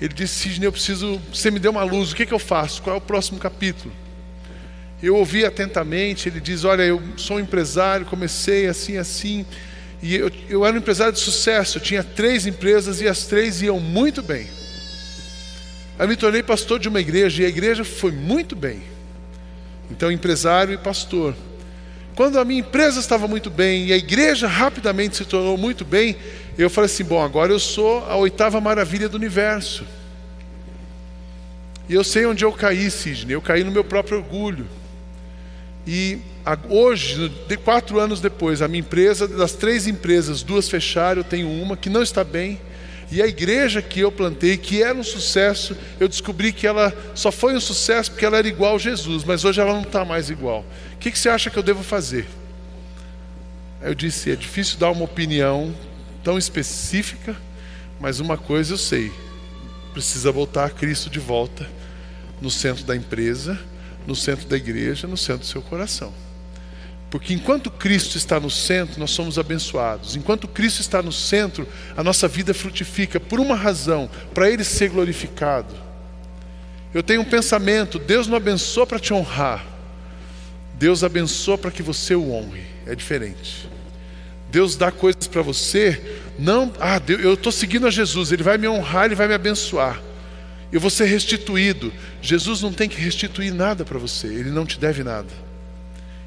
Ele 0.00 0.14
disse: 0.14 0.48
Sidney, 0.48 0.66
eu 0.66 0.72
preciso. 0.72 1.20
Você 1.30 1.50
me 1.50 1.58
deu 1.58 1.70
uma 1.70 1.84
luz, 1.84 2.10
o 2.10 2.16
que, 2.16 2.24
que 2.24 2.32
eu 2.32 2.38
faço? 2.38 2.80
Qual 2.80 2.96
é 2.96 2.98
o 2.98 3.02
próximo 3.02 3.38
capítulo? 3.38 3.92
Eu 5.02 5.14
ouvi 5.16 5.44
atentamente. 5.44 6.26
Ele 6.26 6.40
diz: 6.40 6.64
Olha, 6.64 6.82
eu 6.82 7.02
sou 7.18 7.36
um 7.36 7.40
empresário, 7.40 8.06
comecei 8.06 8.66
assim, 8.66 8.96
assim. 8.96 9.44
E 10.04 10.16
eu, 10.16 10.30
eu 10.50 10.66
era 10.66 10.74
um 10.74 10.78
empresário 10.80 11.14
de 11.14 11.18
sucesso, 11.18 11.78
eu 11.78 11.82
tinha 11.82 12.04
três 12.04 12.46
empresas 12.46 13.00
e 13.00 13.08
as 13.08 13.24
três 13.24 13.62
iam 13.62 13.80
muito 13.80 14.22
bem. 14.22 14.46
Aí 15.98 16.06
me 16.06 16.14
tornei 16.14 16.42
pastor 16.42 16.78
de 16.78 16.90
uma 16.90 17.00
igreja 17.00 17.42
e 17.42 17.46
a 17.46 17.48
igreja 17.48 17.86
foi 17.86 18.12
muito 18.12 18.54
bem. 18.54 18.82
Então, 19.90 20.12
empresário 20.12 20.74
e 20.74 20.76
pastor. 20.76 21.34
Quando 22.14 22.38
a 22.38 22.44
minha 22.44 22.60
empresa 22.60 23.00
estava 23.00 23.26
muito 23.26 23.48
bem 23.48 23.86
e 23.86 23.94
a 23.94 23.96
igreja 23.96 24.46
rapidamente 24.46 25.16
se 25.16 25.24
tornou 25.24 25.56
muito 25.56 25.86
bem, 25.86 26.16
eu 26.58 26.68
falei 26.68 26.84
assim: 26.84 27.04
bom, 27.04 27.22
agora 27.22 27.50
eu 27.50 27.58
sou 27.58 28.04
a 28.04 28.14
oitava 28.14 28.60
maravilha 28.60 29.08
do 29.08 29.16
universo. 29.16 29.86
E 31.88 31.94
eu 31.94 32.04
sei 32.04 32.26
onde 32.26 32.44
eu 32.44 32.52
caí, 32.52 32.90
Sidney. 32.90 33.34
Eu 33.34 33.40
caí 33.40 33.64
no 33.64 33.72
meu 33.72 33.82
próprio 33.82 34.18
orgulho. 34.18 34.68
E 35.86 36.18
hoje, 36.68 37.28
de 37.48 37.56
quatro 37.56 37.98
anos 37.98 38.20
depois, 38.20 38.60
a 38.60 38.68
minha 38.68 38.80
empresa, 38.80 39.26
das 39.26 39.52
três 39.52 39.86
empresas, 39.86 40.42
duas 40.42 40.68
fecharam, 40.68 41.20
eu 41.20 41.24
tenho 41.24 41.50
uma 41.50 41.76
que 41.76 41.88
não 41.88 42.02
está 42.02 42.22
bem. 42.22 42.60
E 43.10 43.22
a 43.22 43.26
igreja 43.26 43.80
que 43.80 44.00
eu 44.00 44.10
plantei, 44.10 44.56
que 44.56 44.82
era 44.82 44.96
um 44.96 45.04
sucesso, 45.04 45.76
eu 46.00 46.08
descobri 46.08 46.52
que 46.52 46.66
ela 46.66 46.92
só 47.14 47.30
foi 47.30 47.54
um 47.54 47.60
sucesso 47.60 48.10
porque 48.10 48.24
ela 48.24 48.38
era 48.38 48.48
igual 48.48 48.76
a 48.76 48.78
Jesus, 48.78 49.24
mas 49.24 49.44
hoje 49.44 49.60
ela 49.60 49.72
não 49.72 49.82
está 49.82 50.04
mais 50.04 50.30
igual. 50.30 50.64
O 50.94 50.98
que, 50.98 51.10
que 51.10 51.18
você 51.18 51.28
acha 51.28 51.50
que 51.50 51.58
eu 51.58 51.62
devo 51.62 51.82
fazer? 51.82 52.26
Eu 53.82 53.94
disse: 53.94 54.30
é 54.30 54.36
difícil 54.36 54.78
dar 54.78 54.90
uma 54.90 55.04
opinião 55.04 55.74
tão 56.22 56.38
específica, 56.38 57.36
mas 58.00 58.20
uma 58.20 58.36
coisa 58.36 58.72
eu 58.72 58.78
sei: 58.78 59.12
precisa 59.92 60.32
voltar 60.32 60.70
Cristo 60.70 61.10
de 61.10 61.18
volta 61.18 61.68
no 62.40 62.50
centro 62.50 62.84
da 62.84 62.96
empresa 62.96 63.58
no 64.06 64.14
centro 64.14 64.46
da 64.46 64.56
igreja, 64.56 65.06
no 65.06 65.16
centro 65.16 65.40
do 65.40 65.46
seu 65.46 65.62
coração. 65.62 66.12
Porque 67.14 67.32
enquanto 67.32 67.70
Cristo 67.70 68.18
está 68.18 68.40
no 68.40 68.50
centro, 68.50 68.98
nós 68.98 69.12
somos 69.12 69.38
abençoados. 69.38 70.16
Enquanto 70.16 70.48
Cristo 70.48 70.80
está 70.80 71.00
no 71.00 71.12
centro, 71.12 71.64
a 71.96 72.02
nossa 72.02 72.26
vida 72.26 72.52
frutifica 72.52 73.20
por 73.20 73.38
uma 73.38 73.54
razão, 73.54 74.10
para 74.34 74.50
Ele 74.50 74.64
ser 74.64 74.88
glorificado. 74.88 75.72
Eu 76.92 77.04
tenho 77.04 77.20
um 77.20 77.24
pensamento: 77.24 78.00
Deus 78.00 78.26
não 78.26 78.36
abençoa 78.36 78.84
para 78.84 78.98
te 78.98 79.14
honrar, 79.14 79.64
Deus 80.76 81.04
abençoa 81.04 81.56
para 81.56 81.70
que 81.70 81.84
você 81.84 82.16
o 82.16 82.32
honre. 82.32 82.64
É 82.84 82.96
diferente. 82.96 83.70
Deus 84.50 84.74
dá 84.74 84.90
coisas 84.90 85.28
para 85.28 85.40
você, 85.40 86.20
não, 86.36 86.72
ah, 86.80 87.00
eu 87.06 87.34
estou 87.34 87.52
seguindo 87.52 87.86
a 87.86 87.92
Jesus, 87.92 88.32
Ele 88.32 88.42
vai 88.42 88.58
me 88.58 88.66
honrar, 88.66 89.04
Ele 89.04 89.14
vai 89.14 89.28
me 89.28 89.34
abençoar 89.34 90.02
eu 90.72 90.80
vou 90.80 90.90
ser 90.90 91.04
restituído. 91.04 91.92
Jesus 92.20 92.60
não 92.60 92.72
tem 92.72 92.88
que 92.88 93.00
restituir 93.00 93.54
nada 93.54 93.84
para 93.84 93.96
você, 93.96 94.26
ele 94.26 94.50
não 94.50 94.66
te 94.66 94.76
deve 94.76 95.04
nada. 95.04 95.43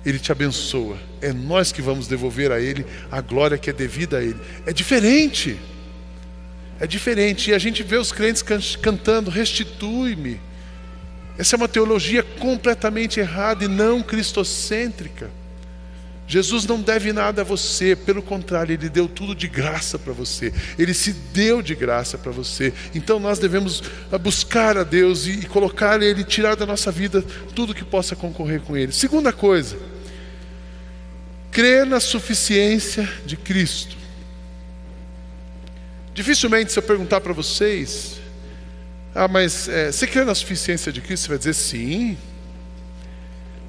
Ele 0.05 0.19
te 0.19 0.31
abençoa. 0.31 0.97
É 1.21 1.33
nós 1.33 1.71
que 1.71 1.81
vamos 1.81 2.07
devolver 2.07 2.51
a 2.51 2.59
ele 2.59 2.85
a 3.11 3.21
glória 3.21 3.57
que 3.57 3.69
é 3.69 3.73
devida 3.73 4.17
a 4.17 4.23
ele. 4.23 4.39
É 4.65 4.71
diferente. 4.71 5.57
É 6.79 6.87
diferente. 6.87 7.51
E 7.51 7.53
a 7.53 7.59
gente 7.59 7.83
vê 7.83 7.97
os 7.97 8.11
crentes 8.11 8.43
cantando: 8.81 9.29
restitui-me. 9.29 10.39
Essa 11.37 11.55
é 11.55 11.57
uma 11.57 11.67
teologia 11.67 12.23
completamente 12.23 13.19
errada 13.19 13.63
e 13.63 13.67
não 13.67 14.01
cristocêntrica. 14.01 15.29
Jesus 16.27 16.65
não 16.65 16.81
deve 16.81 17.13
nada 17.13 17.41
a 17.41 17.45
você, 17.45 17.95
pelo 17.95 18.21
contrário, 18.21 18.73
Ele 18.73 18.89
deu 18.89 19.07
tudo 19.07 19.33
de 19.33 19.47
graça 19.47 19.97
para 19.97 20.11
você, 20.11 20.53
Ele 20.77 20.93
se 20.93 21.13
deu 21.13 21.61
de 21.61 21.73
graça 21.73 22.17
para 22.17 22.33
você. 22.33 22.73
Então 22.93 23.17
nós 23.17 23.39
devemos 23.39 23.81
buscar 24.21 24.77
a 24.77 24.83
Deus 24.83 25.25
e 25.25 25.45
colocar 25.45 26.01
Ele, 26.01 26.25
tirar 26.25 26.57
da 26.57 26.65
nossa 26.65 26.91
vida 26.91 27.23
tudo 27.55 27.73
que 27.73 27.85
possa 27.85 28.13
concorrer 28.13 28.59
com 28.59 28.75
Ele. 28.75 28.91
Segunda 28.91 29.31
coisa, 29.31 29.77
crer 31.49 31.85
na 31.85 32.01
suficiência 32.01 33.09
de 33.25 33.37
Cristo. 33.37 33.95
Dificilmente, 36.13 36.73
se 36.73 36.79
eu 36.79 36.83
perguntar 36.83 37.21
para 37.21 37.31
vocês, 37.31 38.19
ah, 39.15 39.29
mas 39.29 39.69
é, 39.69 39.91
você 39.93 40.05
crê 40.05 40.25
na 40.25 40.35
suficiência 40.35 40.91
de 40.91 40.99
Cristo? 40.99 41.23
Você 41.23 41.29
vai 41.29 41.37
dizer 41.37 41.53
sim. 41.53 42.17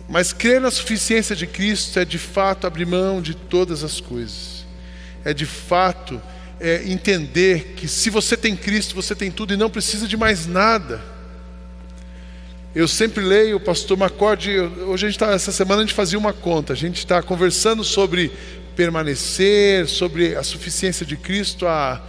Mas 0.09 0.33
crer 0.33 0.61
na 0.61 0.71
suficiência 0.71 1.37
de 1.37 1.47
Cristo 1.47 1.99
é 1.99 2.05
de 2.05 2.19
fato 2.19 2.67
abrir 2.67 2.87
mão 2.87 3.21
de 3.21 3.35
todas 3.35 3.85
as 3.85 4.01
coisas. 4.01 4.65
É 5.25 5.35
de 5.35 5.45
fato 5.45 6.21
é, 6.59 6.83
entender 6.87 7.75
que 7.77 7.87
se 7.87 8.09
você 8.09 8.37
tem 8.37 8.57
Cristo, 8.57 8.95
você 8.95 9.15
tem 9.15 9.31
tudo 9.31 9.53
e 9.53 9.57
não 9.57 9.69
precisa 9.69 10.09
de 10.09 10.17
mais 10.17 10.47
nada. 10.47 11.03
Eu 12.75 12.89
sempre 12.89 13.23
leio 13.23 13.57
o 13.57 13.61
pastor 13.61 13.97
Macorde, 13.97 14.59
hoje 14.59 15.07
a 15.07 15.11
gente 15.11 15.17
está, 15.17 15.33
essa 15.33 15.53
semana 15.53 15.83
a 15.83 15.85
gente 15.85 15.95
fazia 15.95 16.19
uma 16.19 16.33
conta, 16.33 16.73
a 16.73 16.77
gente 16.77 16.99
está 16.99 17.21
conversando 17.23 17.83
sobre 17.83 18.31
permanecer, 18.77 19.89
sobre 19.89 20.37
a 20.37 20.43
suficiência 20.43 21.05
de 21.05 21.17
Cristo 21.17 21.67
há 21.67 22.01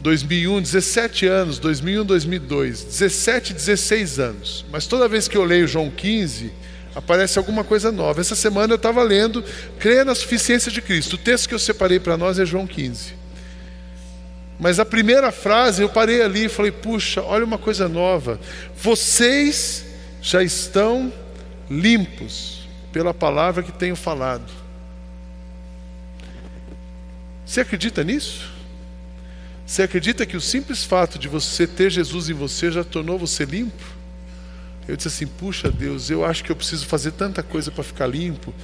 2001, 0.00 0.60
17 0.60 1.26
anos, 1.26 1.58
2001, 1.58 2.04
2002, 2.04 2.84
17, 2.84 3.54
16 3.54 4.18
anos. 4.18 4.64
Mas 4.70 4.86
toda 4.86 5.08
vez 5.08 5.28
que 5.28 5.36
eu 5.36 5.44
leio 5.44 5.66
João 5.66 5.88
15, 5.90 6.52
aparece 6.94 7.38
alguma 7.38 7.64
coisa 7.64 7.90
nova. 7.90 8.20
Essa 8.20 8.34
semana 8.34 8.72
eu 8.72 8.76
estava 8.76 9.02
lendo 9.02 9.44
Creia 9.78 10.04
na 10.04 10.14
suficiência 10.14 10.70
de 10.70 10.80
Cristo. 10.82 11.14
O 11.14 11.18
texto 11.18 11.48
que 11.48 11.54
eu 11.54 11.58
separei 11.58 11.98
para 11.98 12.16
nós 12.16 12.38
é 12.38 12.44
João 12.44 12.66
15. 12.66 13.14
Mas 14.58 14.78
a 14.78 14.84
primeira 14.84 15.32
frase 15.32 15.82
eu 15.82 15.88
parei 15.88 16.22
ali 16.22 16.44
e 16.44 16.48
falei: 16.48 16.70
puxa, 16.70 17.22
olha 17.22 17.44
uma 17.44 17.58
coisa 17.58 17.88
nova. 17.88 18.38
Vocês 18.76 19.84
já 20.20 20.42
estão 20.42 21.12
limpos 21.68 22.68
pela 22.92 23.12
palavra 23.12 23.62
que 23.62 23.72
tenho 23.72 23.96
falado. 23.96 24.52
Você 27.44 27.60
acredita 27.60 28.04
nisso? 28.04 28.50
Você 29.66 29.82
acredita 29.82 30.24
que 30.26 30.36
o 30.36 30.40
simples 30.40 30.84
fato 30.84 31.18
de 31.18 31.28
você 31.28 31.66
ter 31.66 31.90
Jesus 31.90 32.28
em 32.28 32.34
você 32.34 32.70
já 32.70 32.84
tornou 32.84 33.18
você 33.18 33.44
limpo? 33.44 33.82
Eu 34.88 34.96
disse 34.96 35.08
assim: 35.08 35.26
puxa 35.26 35.70
Deus, 35.70 36.10
eu 36.10 36.24
acho 36.24 36.44
que 36.44 36.50
eu 36.50 36.56
preciso 36.56 36.86
fazer 36.86 37.12
tanta 37.12 37.42
coisa 37.42 37.70
para 37.70 37.84
ficar 37.84 38.06
limpo. 38.06 38.54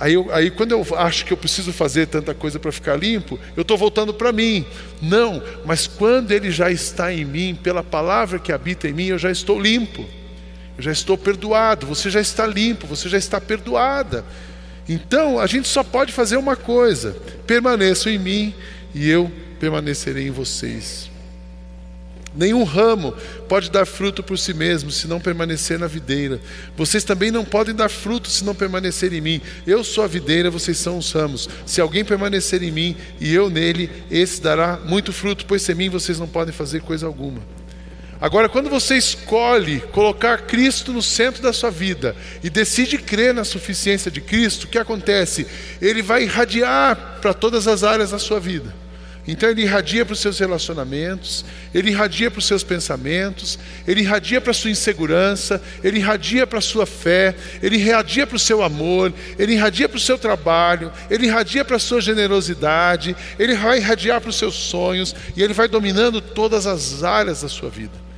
Aí, 0.00 0.14
eu, 0.14 0.32
aí, 0.32 0.50
quando 0.50 0.72
eu 0.72 0.86
acho 0.96 1.24
que 1.24 1.32
eu 1.32 1.36
preciso 1.36 1.72
fazer 1.72 2.06
tanta 2.06 2.32
coisa 2.32 2.58
para 2.58 2.70
ficar 2.70 2.94
limpo, 2.94 3.38
eu 3.56 3.62
estou 3.62 3.76
voltando 3.76 4.14
para 4.14 4.30
mim. 4.30 4.64
Não, 5.02 5.42
mas 5.64 5.88
quando 5.88 6.30
Ele 6.30 6.52
já 6.52 6.70
está 6.70 7.12
em 7.12 7.24
mim, 7.24 7.58
pela 7.60 7.82
palavra 7.82 8.38
que 8.38 8.52
habita 8.52 8.88
em 8.88 8.92
mim, 8.92 9.06
eu 9.06 9.18
já 9.18 9.30
estou 9.30 9.60
limpo. 9.60 10.06
Eu 10.76 10.84
já 10.84 10.92
estou 10.92 11.18
perdoado. 11.18 11.84
Você 11.86 12.10
já 12.10 12.20
está 12.20 12.46
limpo, 12.46 12.86
você 12.86 13.08
já 13.08 13.18
está 13.18 13.40
perdoada. 13.40 14.24
Então, 14.88 15.40
a 15.40 15.46
gente 15.46 15.66
só 15.66 15.82
pode 15.82 16.12
fazer 16.12 16.36
uma 16.36 16.54
coisa: 16.54 17.16
permaneçam 17.44 18.12
em 18.12 18.18
mim 18.18 18.54
e 18.94 19.10
eu 19.10 19.30
permanecerei 19.58 20.28
em 20.28 20.30
vocês. 20.30 21.10
Nenhum 22.38 22.62
ramo 22.62 23.12
pode 23.48 23.68
dar 23.68 23.84
fruto 23.84 24.22
por 24.22 24.38
si 24.38 24.54
mesmo 24.54 24.92
se 24.92 25.08
não 25.08 25.18
permanecer 25.18 25.76
na 25.76 25.88
videira. 25.88 26.40
Vocês 26.76 27.02
também 27.02 27.32
não 27.32 27.44
podem 27.44 27.74
dar 27.74 27.88
fruto 27.88 28.30
se 28.30 28.44
não 28.44 28.54
permanecer 28.54 29.12
em 29.12 29.20
mim. 29.20 29.40
Eu 29.66 29.82
sou 29.82 30.04
a 30.04 30.06
videira, 30.06 30.48
vocês 30.48 30.78
são 30.78 30.98
os 30.98 31.10
ramos. 31.10 31.48
Se 31.66 31.80
alguém 31.80 32.04
permanecer 32.04 32.62
em 32.62 32.70
mim 32.70 32.96
e 33.18 33.34
eu 33.34 33.50
nele, 33.50 33.90
esse 34.08 34.40
dará 34.40 34.78
muito 34.84 35.12
fruto, 35.12 35.46
pois 35.46 35.62
sem 35.62 35.74
mim 35.74 35.90
vocês 35.90 36.16
não 36.20 36.28
podem 36.28 36.54
fazer 36.54 36.80
coisa 36.80 37.06
alguma. 37.06 37.42
Agora, 38.20 38.48
quando 38.48 38.70
você 38.70 38.96
escolhe 38.96 39.80
colocar 39.92 40.42
Cristo 40.42 40.92
no 40.92 41.02
centro 41.02 41.42
da 41.42 41.52
sua 41.52 41.72
vida 41.72 42.14
e 42.40 42.48
decide 42.48 42.98
crer 42.98 43.34
na 43.34 43.42
suficiência 43.42 44.12
de 44.12 44.20
Cristo, 44.20 44.64
o 44.64 44.68
que 44.68 44.78
acontece? 44.78 45.44
Ele 45.82 46.02
vai 46.02 46.22
irradiar 46.22 47.18
para 47.20 47.34
todas 47.34 47.66
as 47.66 47.82
áreas 47.82 48.12
da 48.12 48.18
sua 48.20 48.38
vida. 48.38 48.72
Então 49.28 49.50
ele 49.50 49.60
irradia 49.60 50.06
para 50.06 50.14
os 50.14 50.20
seus 50.20 50.38
relacionamentos, 50.38 51.44
ele 51.74 51.90
irradia 51.90 52.30
para 52.30 52.38
os 52.38 52.46
seus 52.46 52.64
pensamentos, 52.64 53.58
ele 53.86 54.00
irradia 54.00 54.40
para 54.40 54.52
a 54.52 54.54
sua 54.54 54.70
insegurança, 54.70 55.60
ele 55.84 55.98
irradia 55.98 56.46
para 56.46 56.60
a 56.60 56.62
sua 56.62 56.86
fé, 56.86 57.36
ele 57.62 57.76
irradia 57.76 58.26
para 58.26 58.36
o 58.36 58.38
seu 58.38 58.62
amor, 58.62 59.12
ele 59.38 59.52
irradia 59.52 59.86
para 59.86 59.98
o 59.98 60.00
seu 60.00 60.16
trabalho, 60.16 60.90
ele 61.10 61.26
irradia 61.26 61.62
para 61.62 61.76
a 61.76 61.78
sua 61.78 62.00
generosidade, 62.00 63.14
ele 63.38 63.54
vai 63.54 63.76
irradiar 63.76 64.18
para 64.18 64.30
os 64.30 64.36
seus 64.36 64.54
sonhos 64.54 65.14
e 65.36 65.42
ele 65.42 65.52
vai 65.52 65.68
dominando 65.68 66.22
todas 66.22 66.66
as 66.66 67.04
áreas 67.04 67.42
da 67.42 67.50
sua 67.50 67.68
vida. 67.68 68.08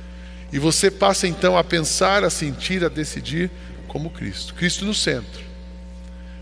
E 0.53 0.59
você 0.59 0.89
passa 0.89 1.27
então 1.27 1.57
a 1.57 1.63
pensar, 1.63 2.23
a 2.23 2.29
sentir, 2.29 2.85
a 2.85 2.89
decidir 2.89 3.51
como 3.85 4.09
Cristo, 4.09 4.53
Cristo 4.53 4.85
no 4.85 4.93
centro. 4.93 5.50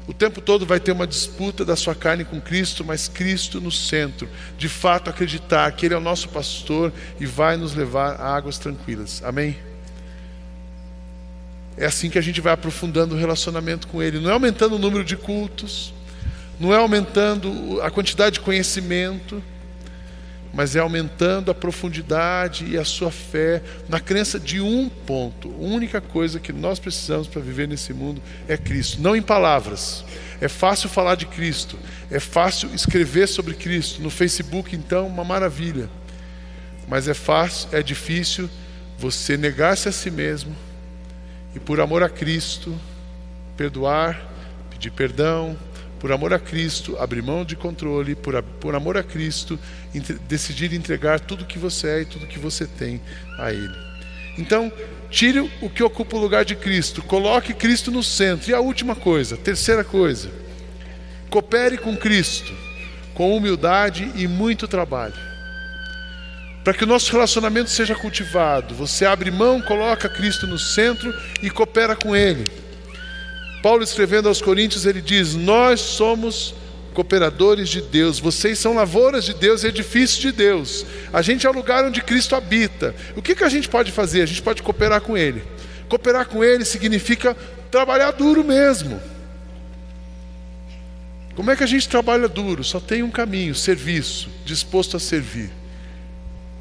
O 0.10 0.14
tempo 0.14 0.42
todo 0.42 0.66
vai 0.66 0.80
ter 0.80 0.92
uma 0.92 1.06
disputa 1.06 1.64
da 1.64 1.76
sua 1.76 1.94
carne 1.94 2.26
com 2.26 2.42
Cristo, 2.42 2.84
mas 2.84 3.08
Cristo 3.08 3.62
no 3.62 3.72
centro. 3.72 4.28
De 4.58 4.68
fato, 4.68 5.08
acreditar 5.08 5.72
que 5.74 5.86
Ele 5.86 5.94
é 5.94 5.98
o 5.98 6.02
nosso 6.02 6.30
pastor 6.30 6.92
e 7.20 7.28
vai 7.28 7.58
nos 7.58 7.76
levar 7.76 8.20
a 8.20 8.36
águas 8.36 8.58
tranquilas. 8.58 9.22
Amém? 9.24 9.56
É 11.78 11.86
assim 11.86 12.10
que 12.10 12.18
a 12.18 12.22
gente 12.22 12.42
vai 12.42 12.54
aprofundando 12.54 13.14
o 13.14 13.20
relacionamento 13.20 13.88
com 13.88 14.02
Ele. 14.02 14.20
Não 14.20 14.32
é 14.32 14.34
aumentando 14.34 14.78
o 14.78 14.80
número 14.80 15.04
de 15.04 15.16
cultos, 15.16 15.94
não 16.60 16.74
é 16.74 16.78
aumentando 16.78 17.80
a 17.84 17.92
quantidade 17.92 18.34
de 18.34 18.40
conhecimento 18.40 19.44
mas 20.54 20.76
é 20.76 20.80
aumentando 20.80 21.52
a 21.52 21.56
profundidade 21.56 22.66
e 22.66 22.78
a 22.78 22.84
sua 22.84 23.12
fé 23.12 23.62
na 23.88 24.00
crença 24.00 24.40
de 24.40 24.60
um 24.60 24.90
ponto. 24.90 25.50
A 25.50 25.64
única 25.64 26.02
coisa 26.02 26.40
que 26.40 26.52
nós 26.52 26.80
precisamos 26.80 27.28
para 27.28 27.42
viver 27.42 27.68
nesse 27.68 27.94
mundo 27.94 28.22
é 28.48 28.58
Cristo, 28.58 29.02
não 29.02 29.16
em 29.16 29.22
palavras. 29.22 30.04
É 30.42 30.48
fácil 30.48 30.90
falar 30.90 31.16
de 31.16 31.26
Cristo, 31.26 31.78
é 32.10 32.20
fácil 32.20 32.74
escrever 32.74 33.28
sobre 33.28 33.54
Cristo 33.54 34.02
no 34.02 34.10
Facebook, 34.10 34.76
então, 34.76 35.08
uma 35.08 35.24
maravilha. 35.24 35.90
Mas 36.88 37.08
é 37.08 37.14
fácil, 37.14 37.70
é 37.72 37.84
difícil 37.84 38.50
você 38.98 39.38
negar-se 39.38 39.88
a 39.88 39.92
si 39.92 40.10
mesmo 40.10 40.56
e 41.56 41.60
por 41.60 41.80
amor 41.80 42.04
a 42.04 42.10
Cristo 42.10 42.76
perdoar, 43.56 44.30
pedir 44.70 44.92
perdão, 44.92 45.58
por 46.00 46.12
amor 46.12 46.34
a 46.34 46.40
Cristo, 46.40 46.98
abrir 46.98 47.22
mão 47.22 47.44
de 47.44 47.56
controle, 47.56 48.16
por, 48.16 48.42
por 48.60 48.74
amor 48.74 48.98
a 48.98 49.04
Cristo, 49.04 49.60
entre, 49.94 50.14
decidir 50.28 50.74
entregar 50.74 51.20
tudo 51.20 51.46
que 51.46 51.60
você 51.60 51.88
é 51.88 52.02
e 52.02 52.06
tudo 52.06 52.28
que 52.28 52.40
você 52.40 52.66
tem 52.66 53.02
a 53.38 53.52
Ele. 53.52 53.76
Então, 54.38 54.72
tire 55.10 55.40
o 55.62 55.70
que 55.70 55.84
ocupa 55.84 56.16
o 56.16 56.20
lugar 56.20 56.46
de 56.46 56.56
Cristo, 56.56 57.02
coloque 57.04 57.54
Cristo 57.54 57.92
no 57.92 58.02
centro. 58.02 58.50
E 58.50 58.54
a 58.54 58.60
última 58.62 58.96
coisa, 58.96 59.36
terceira 59.36 59.84
coisa, 59.84 60.32
coopere 61.30 61.78
com 61.78 61.96
Cristo, 61.98 62.54
com 63.14 63.36
humildade 63.36 64.10
e 64.16 64.28
muito 64.28 64.68
trabalho. 64.68 65.30
Para 66.64 66.74
que 66.74 66.84
o 66.84 66.88
nosso 66.88 67.12
relacionamento 67.12 67.70
seja 67.70 67.96
cultivado, 67.96 68.76
você 68.76 69.06
abre 69.06 69.32
mão, 69.32 69.62
coloca 69.62 70.08
Cristo 70.08 70.48
no 70.48 70.60
centro 70.60 71.14
e 71.42 71.50
coopera 71.50 71.96
com 71.96 72.16
Ele. 72.16 72.46
Paulo 73.62 73.84
escrevendo 73.84 74.28
aos 74.28 74.42
Coríntios, 74.42 74.86
ele 74.86 75.02
diz: 75.02 75.36
Nós 75.36 75.80
somos 75.82 76.54
cooperadores 76.94 77.70
de 77.70 77.82
Deus, 77.82 78.20
vocês 78.20 78.58
são 78.58 78.74
lavouras 78.74 79.24
de 79.24 79.34
Deus, 79.34 79.64
edifícios 79.64 80.20
de 80.20 80.32
Deus. 80.32 80.86
A 81.14 81.22
gente 81.22 81.46
é 81.46 81.50
o 81.50 81.54
lugar 81.54 81.86
onde 81.86 82.02
Cristo 82.02 82.36
habita. 82.36 82.96
O 83.16 83.22
que, 83.22 83.36
que 83.36 83.44
a 83.44 83.50
gente 83.50 83.70
pode 83.70 83.92
fazer? 83.92 84.22
A 84.22 84.26
gente 84.26 84.42
pode 84.42 84.62
cooperar 84.62 85.02
com 85.02 85.18
Ele. 85.18 85.44
Cooperar 85.88 86.26
com 86.28 86.44
Ele 86.44 86.66
significa 86.66 87.36
trabalhar 87.72 88.12
duro 88.12 88.44
mesmo. 88.44 89.00
Como 91.36 91.52
é 91.52 91.56
que 91.56 91.64
a 91.64 91.68
gente 91.68 91.88
trabalha 91.88 92.28
duro? 92.28 92.64
Só 92.64 92.80
tem 92.80 93.04
um 93.04 93.12
caminho: 93.12 93.56
serviço, 93.56 94.30
disposto 94.46 94.98
a 94.98 95.00
servir. 95.00 95.52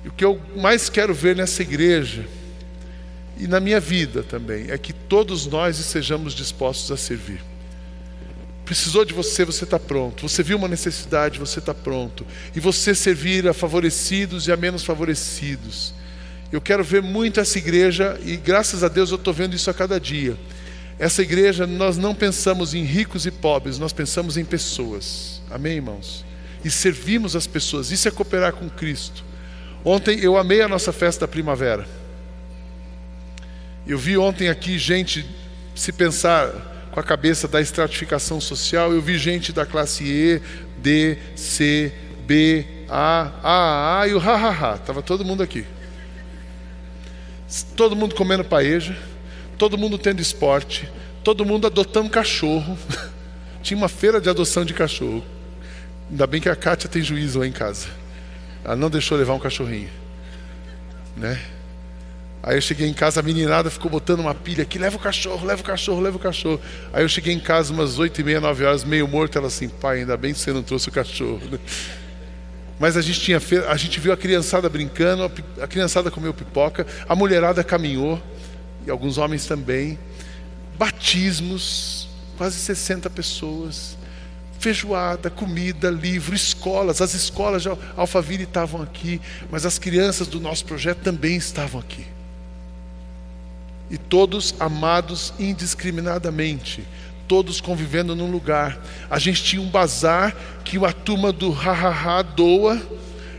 E 0.04 0.08
o 0.08 0.12
que 0.12 0.24
eu 0.24 0.40
mais 0.56 0.88
quero 0.88 1.12
ver 1.12 1.34
nessa 1.34 1.62
igreja 1.62 2.24
e 3.38 3.46
na 3.46 3.60
minha 3.60 3.78
vida 3.78 4.22
também, 4.22 4.70
é 4.70 4.76
que 4.76 4.92
todos 4.92 5.46
nós 5.46 5.76
sejamos 5.76 6.34
dispostos 6.34 6.90
a 6.90 6.96
servir. 6.96 7.40
Precisou 8.64 9.04
de 9.04 9.14
você, 9.14 9.44
você 9.44 9.64
está 9.64 9.78
pronto. 9.78 10.28
Você 10.28 10.42
viu 10.42 10.58
uma 10.58 10.68
necessidade, 10.68 11.38
você 11.38 11.58
está 11.58 11.72
pronto. 11.72 12.26
E 12.54 12.60
você 12.60 12.94
servir 12.94 13.48
a 13.48 13.54
favorecidos 13.54 14.46
e 14.46 14.52
a 14.52 14.56
menos 14.56 14.84
favorecidos. 14.84 15.94
Eu 16.52 16.60
quero 16.60 16.84
ver 16.84 17.00
muito 17.00 17.40
essa 17.40 17.56
igreja, 17.58 18.20
e 18.24 18.36
graças 18.36 18.82
a 18.82 18.88
Deus 18.88 19.10
eu 19.10 19.16
estou 19.16 19.32
vendo 19.32 19.54
isso 19.54 19.70
a 19.70 19.74
cada 19.74 19.98
dia. 19.98 20.36
Essa 20.98 21.22
igreja, 21.22 21.66
nós 21.66 21.96
não 21.96 22.14
pensamos 22.14 22.74
em 22.74 22.82
ricos 22.82 23.24
e 23.24 23.30
pobres, 23.30 23.78
nós 23.78 23.92
pensamos 23.92 24.36
em 24.36 24.44
pessoas. 24.44 25.40
Amém, 25.50 25.76
irmãos? 25.76 26.24
E 26.64 26.70
servimos 26.70 27.36
as 27.36 27.46
pessoas. 27.46 27.90
Isso 27.90 28.08
é 28.08 28.10
cooperar 28.10 28.52
com 28.52 28.68
Cristo. 28.68 29.24
Ontem 29.84 30.18
eu 30.20 30.36
amei 30.36 30.60
a 30.60 30.68
nossa 30.68 30.92
festa 30.92 31.20
da 31.20 31.28
primavera. 31.28 31.86
Eu 33.88 33.96
vi 33.96 34.18
ontem 34.18 34.50
aqui 34.50 34.78
gente 34.78 35.24
se 35.74 35.90
pensar 35.92 36.52
com 36.92 37.00
a 37.00 37.02
cabeça 37.02 37.48
da 37.48 37.58
estratificação 37.58 38.38
social, 38.38 38.92
eu 38.92 39.00
vi 39.00 39.16
gente 39.16 39.50
da 39.50 39.64
classe 39.64 40.04
E, 40.04 40.42
D, 40.76 41.16
C, 41.34 41.90
B, 42.26 42.66
A, 42.86 43.32
A, 43.42 44.00
A 44.02 44.08
e 44.08 44.12
o 44.12 44.18
ha, 44.18 44.36
ha, 44.36 44.50
ha. 44.50 44.76
Tava 44.76 45.00
todo 45.00 45.24
mundo 45.24 45.42
aqui. 45.42 45.64
Todo 47.74 47.96
mundo 47.96 48.14
comendo 48.14 48.44
paeja, 48.44 48.94
todo 49.56 49.78
mundo 49.78 49.96
tendo 49.96 50.20
esporte, 50.20 50.86
todo 51.24 51.46
mundo 51.46 51.66
adotando 51.66 52.10
cachorro. 52.10 52.76
Tinha 53.62 53.78
uma 53.78 53.88
feira 53.88 54.20
de 54.20 54.28
adoção 54.28 54.66
de 54.66 54.74
cachorro. 54.74 55.24
Ainda 56.10 56.26
bem 56.26 56.42
que 56.42 56.48
a 56.50 56.56
Kátia 56.56 56.90
tem 56.90 57.00
juízo 57.00 57.38
lá 57.38 57.46
em 57.46 57.52
casa. 57.52 57.86
Ela 58.62 58.76
não 58.76 58.90
deixou 58.90 59.16
levar 59.16 59.32
um 59.32 59.38
cachorrinho. 59.38 59.88
Né? 61.16 61.40
Aí 62.42 62.56
eu 62.56 62.60
cheguei 62.60 62.88
em 62.88 62.94
casa, 62.94 63.18
a 63.20 63.22
meninada 63.22 63.68
ficou 63.68 63.90
botando 63.90 64.20
uma 64.20 64.34
pilha 64.34 64.62
aqui, 64.62 64.78
leva 64.78 64.96
o 64.96 65.00
cachorro, 65.00 65.44
leva 65.44 65.60
o 65.60 65.64
cachorro, 65.64 66.00
leva 66.00 66.16
o 66.16 66.20
cachorro. 66.20 66.60
Aí 66.92 67.02
eu 67.02 67.08
cheguei 67.08 67.34
em 67.34 67.40
casa 67.40 67.72
umas 67.72 67.98
oito 67.98 68.20
e 68.20 68.24
meia, 68.24 68.40
nove 68.40 68.64
horas, 68.64 68.84
meio 68.84 69.08
morto, 69.08 69.36
ela 69.36 69.48
assim, 69.48 69.68
pai, 69.68 70.00
ainda 70.00 70.16
bem 70.16 70.32
que 70.32 70.38
você 70.38 70.52
não 70.52 70.62
trouxe 70.62 70.88
o 70.88 70.92
cachorro. 70.92 71.40
Mas 72.78 72.96
a 72.96 73.02
gente, 73.02 73.20
tinha, 73.20 73.40
a 73.68 73.76
gente 73.76 73.98
viu 73.98 74.12
a 74.12 74.16
criançada 74.16 74.68
brincando, 74.68 75.30
a 75.60 75.66
criançada 75.66 76.12
comeu 76.12 76.32
pipoca, 76.32 76.86
a 77.08 77.14
mulherada 77.16 77.64
caminhou, 77.64 78.22
e 78.86 78.90
alguns 78.90 79.18
homens 79.18 79.44
também. 79.46 79.98
Batismos, 80.78 82.08
quase 82.36 82.56
60 82.56 83.10
pessoas. 83.10 83.98
Feijoada, 84.60 85.28
comida, 85.28 85.90
livro, 85.90 86.36
escolas. 86.36 87.00
As 87.00 87.14
escolas 87.14 87.62
de 87.62 87.68
Alphaville 87.96 88.44
estavam 88.44 88.80
aqui, 88.80 89.20
mas 89.50 89.66
as 89.66 89.76
crianças 89.76 90.28
do 90.28 90.38
nosso 90.38 90.64
projeto 90.64 90.98
também 90.98 91.34
estavam 91.36 91.80
aqui 91.80 92.06
e 93.90 93.96
todos 93.96 94.54
amados 94.60 95.32
indiscriminadamente, 95.38 96.86
todos 97.26 97.60
convivendo 97.60 98.14
num 98.14 98.30
lugar. 98.30 98.78
A 99.10 99.18
gente 99.18 99.42
tinha 99.42 99.62
um 99.62 99.68
bazar 99.68 100.34
que 100.64 100.84
a 100.84 100.92
turma 100.92 101.32
do 101.32 101.50
hahaha 101.50 102.22
doa 102.22 102.80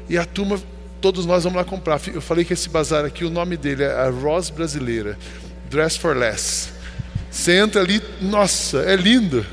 e 0.10 0.18
a 0.18 0.26
turma, 0.26 0.60
todos 1.00 1.26
nós 1.26 1.44
vamos 1.44 1.58
lá 1.58 1.64
comprar. 1.64 2.02
Eu 2.08 2.22
falei 2.22 2.44
que 2.44 2.54
esse 2.54 2.70
bazar 2.70 3.06
aqui, 3.06 3.24
o 3.24 3.30
nome 3.30 3.58
dele 3.58 3.84
é 3.84 3.92
a 3.92 4.10
Rose 4.10 4.52
Brasileira, 4.52 5.18
Dress 5.70 5.98
for 5.98 6.16
Less. 6.16 6.70
Você 7.30 7.54
entra 7.54 7.82
ali, 7.82 8.02
nossa, 8.22 8.80
é 8.80 8.96
lindo. 8.96 9.46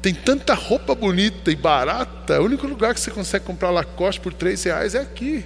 Tem 0.00 0.14
tanta 0.14 0.54
roupa 0.54 0.94
bonita 0.94 1.50
e 1.50 1.56
barata. 1.56 2.40
O 2.40 2.44
único 2.44 2.66
lugar 2.66 2.94
que 2.94 3.00
você 3.00 3.10
consegue 3.10 3.44
comprar 3.44 3.70
Lacoste 3.70 4.20
por 4.20 4.32
três 4.32 4.62
reais 4.62 4.94
é 4.94 5.00
aqui. 5.00 5.44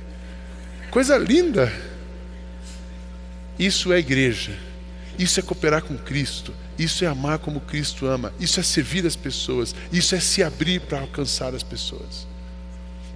Coisa 0.90 1.16
linda. 1.16 1.72
Isso 3.60 3.92
é 3.92 3.98
igreja. 3.98 4.52
Isso 5.18 5.38
é 5.38 5.42
cooperar 5.42 5.82
com 5.82 5.94
Cristo. 5.98 6.54
Isso 6.78 7.04
é 7.04 7.06
amar 7.06 7.38
como 7.38 7.60
Cristo 7.60 8.06
ama. 8.06 8.32
Isso 8.40 8.58
é 8.58 8.62
servir 8.62 9.04
as 9.04 9.14
pessoas. 9.14 9.74
Isso 9.92 10.14
é 10.14 10.20
se 10.20 10.42
abrir 10.42 10.80
para 10.80 11.00
alcançar 11.00 11.54
as 11.54 11.62
pessoas. 11.62 12.26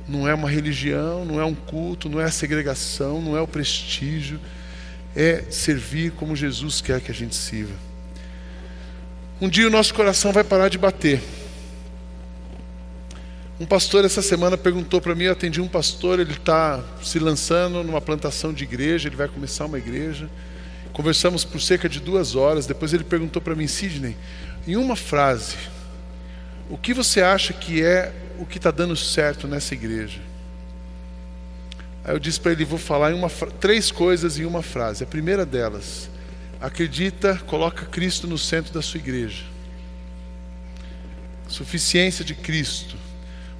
Não 0.07 0.29
é 0.29 0.35
uma 0.35 0.51
religião, 0.51 1.25
não 1.25 1.41
é 1.41 1.45
um 1.47 1.55
culto, 1.55 2.11
não 2.11 2.21
é 2.21 2.25
a 2.25 2.31
segregação, 2.31 3.23
não 3.23 3.35
é 3.35 3.41
o 3.41 3.49
prestígio. 3.49 4.39
É 5.17 5.45
servir 5.49 6.13
como 6.13 6.37
Jesus 6.37 6.83
quer 6.83 7.01
que 7.01 7.11
a 7.11 7.15
gente 7.15 7.35
sirva. 7.35 7.75
Um 9.41 9.49
dia 9.49 9.67
o 9.67 9.71
nosso 9.71 9.95
coração 9.95 10.31
vai 10.31 10.45
parar 10.45 10.69
de 10.69 10.77
bater. 10.77 11.23
Um 13.59 13.65
pastor 13.65 14.05
essa 14.05 14.21
semana 14.21 14.59
perguntou 14.59 15.01
para 15.01 15.15
mim, 15.15 15.25
eu 15.25 15.33
atendi 15.33 15.61
um 15.61 15.69
pastor, 15.69 16.19
ele 16.19 16.33
está 16.33 16.83
se 17.01 17.21
lançando 17.21 17.85
numa 17.85 18.01
plantação 18.01 18.53
de 18.53 18.65
igreja, 18.65 19.09
ele 19.09 19.15
vai 19.15 19.29
começar 19.29 19.67
uma 19.67 19.79
igreja. 19.79 20.29
Conversamos 20.93 21.45
por 21.45 21.61
cerca 21.61 21.89
de 21.89 22.01
duas 22.01 22.35
horas. 22.35 22.67
Depois 22.67 22.93
ele 22.93 23.05
perguntou 23.05 23.41
para 23.41 23.55
mim, 23.55 23.69
Sidney, 23.69 24.17
em 24.67 24.75
uma 24.75 24.97
frase, 24.97 25.57
o 26.69 26.77
que 26.77 26.93
você 26.93 27.23
acha 27.23 27.53
que 27.53 27.81
é 27.81 28.13
o 28.41 28.45
que 28.45 28.57
está 28.57 28.73
dando 28.73 28.97
certo 28.97 29.47
nessa 29.47 29.73
igreja? 29.73 30.21
Aí 32.05 32.13
eu 32.13 32.19
disse 32.19 32.41
para 32.41 32.51
ele, 32.51 32.65
vou 32.65 32.79
falar 32.79 33.13
em 33.13 33.15
uma, 33.15 33.31
três 33.61 33.89
coisas 33.93 34.37
em 34.37 34.45
uma 34.45 34.63
frase. 34.63 35.05
A 35.05 35.07
primeira 35.07 35.47
delas, 35.47 36.11
acredita, 36.61 37.37
coloca 37.47 37.87
Cristo 37.87 38.27
no 38.27 38.37
centro 38.37 38.75
da 38.75 38.83
sua 38.83 38.99
igreja. 38.99 39.45
Suficiência 41.47 42.25
de 42.25 42.35
Cristo 42.35 42.97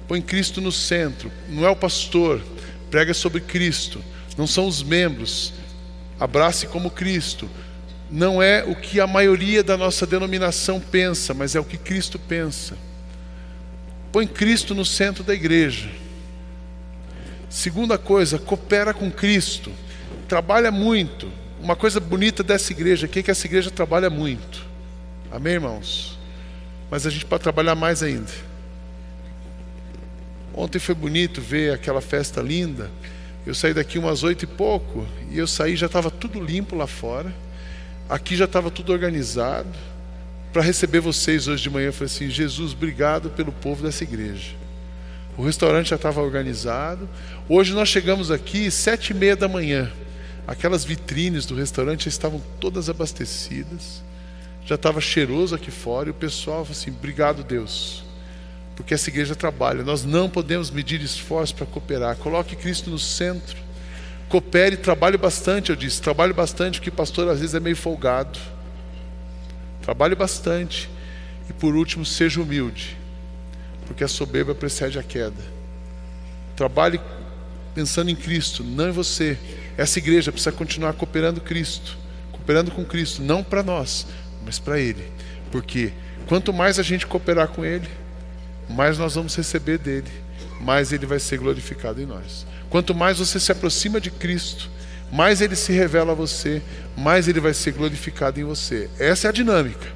Põe 0.07 0.21
Cristo 0.21 0.61
no 0.61 0.71
centro. 0.71 1.31
Não 1.49 1.65
é 1.65 1.69
o 1.69 1.75
pastor. 1.75 2.41
Prega 2.91 3.13
sobre 3.13 3.41
Cristo. 3.41 4.03
Não 4.37 4.45
são 4.45 4.67
os 4.67 4.83
membros. 4.83 5.53
Abrace 6.19 6.67
como 6.67 6.89
Cristo. 6.89 7.49
Não 8.09 8.41
é 8.41 8.63
o 8.63 8.75
que 8.75 8.99
a 8.99 9.07
maioria 9.07 9.63
da 9.63 9.75
nossa 9.75 10.05
denominação 10.05 10.79
pensa, 10.79 11.33
mas 11.33 11.55
é 11.55 11.59
o 11.59 11.63
que 11.63 11.77
Cristo 11.77 12.19
pensa. 12.19 12.77
Põe 14.11 14.27
Cristo 14.27 14.75
no 14.75 14.85
centro 14.85 15.23
da 15.23 15.33
igreja. 15.33 15.89
Segunda 17.49 17.97
coisa, 17.97 18.37
coopera 18.37 18.93
com 18.93 19.11
Cristo. 19.11 19.71
Trabalha 20.27 20.71
muito. 20.71 21.29
Uma 21.61 21.75
coisa 21.75 21.99
bonita 21.99 22.43
dessa 22.43 22.71
igreja 22.71 23.07
aqui 23.07 23.19
é 23.19 23.23
que 23.23 23.31
essa 23.31 23.47
igreja 23.47 23.71
trabalha 23.71 24.09
muito. 24.09 24.65
Amém, 25.31 25.53
irmãos? 25.53 26.17
Mas 26.91 27.07
a 27.07 27.09
gente 27.09 27.25
pode 27.25 27.43
trabalhar 27.43 27.75
mais 27.75 28.03
ainda. 28.03 28.31
Ontem 30.57 30.79
foi 30.79 30.95
bonito 30.95 31.41
ver 31.41 31.73
aquela 31.73 31.99
festa 31.99 32.41
linda. 32.41 32.89
Eu 33.45 33.53
saí 33.53 33.73
daqui 33.73 33.99
umas 33.99 34.23
oito 34.23 34.43
e 34.43 34.47
pouco 34.47 35.05
e 35.29 35.37
eu 35.37 35.45
saí 35.45 35.75
já 35.75 35.87
estava 35.87 36.09
tudo 36.09 36.41
limpo 36.41 36.77
lá 36.77 36.87
fora. 36.87 37.35
Aqui 38.07 38.37
já 38.37 38.45
estava 38.45 38.71
tudo 38.71 38.93
organizado 38.93 39.67
para 40.53 40.61
receber 40.61 41.01
vocês 41.01 41.49
hoje 41.49 41.61
de 41.61 41.69
manhã. 41.69 41.87
Eu 41.87 41.93
falei 41.93 42.05
assim: 42.05 42.29
Jesus, 42.29 42.71
obrigado 42.71 43.29
pelo 43.31 43.51
povo 43.51 43.83
dessa 43.83 44.05
igreja. 44.05 44.53
O 45.37 45.43
restaurante 45.43 45.89
já 45.89 45.97
estava 45.97 46.21
organizado. 46.21 47.09
Hoje 47.49 47.73
nós 47.73 47.89
chegamos 47.89 48.31
aqui 48.31 48.71
sete 48.71 49.09
e 49.09 49.13
meia 49.13 49.35
da 49.35 49.49
manhã. 49.49 49.91
Aquelas 50.47 50.85
vitrines 50.85 51.45
do 51.45 51.53
restaurante 51.53 52.05
já 52.05 52.09
estavam 52.09 52.41
todas 52.61 52.89
abastecidas. 52.89 54.01
Já 54.65 54.75
estava 54.75 55.01
cheiroso 55.01 55.53
aqui 55.53 55.69
fora. 55.69 56.07
E 56.07 56.11
o 56.11 56.15
pessoal 56.15 56.63
falou 56.63 56.79
assim: 56.79 56.91
obrigado, 56.91 57.43
Deus 57.43 58.04
porque 58.75 58.93
essa 58.93 59.09
igreja 59.09 59.35
trabalha. 59.35 59.83
Nós 59.83 60.03
não 60.03 60.29
podemos 60.29 60.69
medir 60.69 61.01
esforço 61.01 61.55
para 61.55 61.65
cooperar. 61.65 62.15
Coloque 62.17 62.55
Cristo 62.55 62.89
no 62.89 62.99
centro. 62.99 63.57
Coopere, 64.27 64.75
trabalhe 64.75 65.17
bastante, 65.17 65.69
eu 65.69 65.75
disse. 65.75 66.01
Trabalhe 66.01 66.33
bastante, 66.33 66.79
porque 66.79 66.91
pastor 66.91 67.29
às 67.29 67.39
vezes 67.39 67.55
é 67.55 67.59
meio 67.59 67.75
folgado. 67.75 68.37
Trabalhe 69.81 70.15
bastante. 70.15 70.89
E 71.49 71.53
por 71.53 71.75
último, 71.75 72.05
seja 72.05 72.41
humilde, 72.41 72.97
porque 73.85 74.03
a 74.03 74.07
soberba 74.07 74.53
precede 74.55 74.97
a 74.97 75.03
queda. 75.03 75.41
Trabalhe 76.55 76.99
pensando 77.73 78.09
em 78.09 78.15
Cristo, 78.15 78.63
não 78.63 78.89
em 78.89 78.91
você. 78.91 79.37
Essa 79.77 79.99
igreja 79.99 80.31
precisa 80.31 80.51
continuar 80.51 80.93
cooperando 80.93 81.39
Cristo, 81.39 81.97
cooperando 82.31 82.71
com 82.71 82.83
Cristo, 82.83 83.21
não 83.21 83.43
para 83.43 83.61
nós, 83.61 84.07
mas 84.43 84.57
para 84.57 84.79
Ele. 84.79 85.05
Porque 85.51 85.93
quanto 86.25 86.51
mais 86.51 86.79
a 86.79 86.83
gente 86.83 87.05
cooperar 87.05 87.49
com 87.49 87.63
Ele, 87.63 87.87
mais 88.69 88.97
nós 88.97 89.15
vamos 89.15 89.35
receber 89.35 89.77
dele, 89.77 90.11
mais 90.59 90.91
ele 90.91 91.05
vai 91.05 91.19
ser 91.19 91.37
glorificado 91.37 92.01
em 92.01 92.05
nós. 92.05 92.45
Quanto 92.69 92.93
mais 92.93 93.19
você 93.19 93.39
se 93.39 93.51
aproxima 93.51 94.01
de 94.01 94.09
Cristo, 94.09 94.69
mais 95.11 95.41
ele 95.41 95.55
se 95.55 95.71
revela 95.71 96.11
a 96.11 96.15
você, 96.15 96.61
mais 96.97 97.27
ele 97.27 97.39
vai 97.39 97.53
ser 97.53 97.71
glorificado 97.71 98.39
em 98.39 98.43
você. 98.43 98.89
Essa 98.99 99.27
é 99.27 99.29
a 99.29 99.33
dinâmica. 99.33 99.87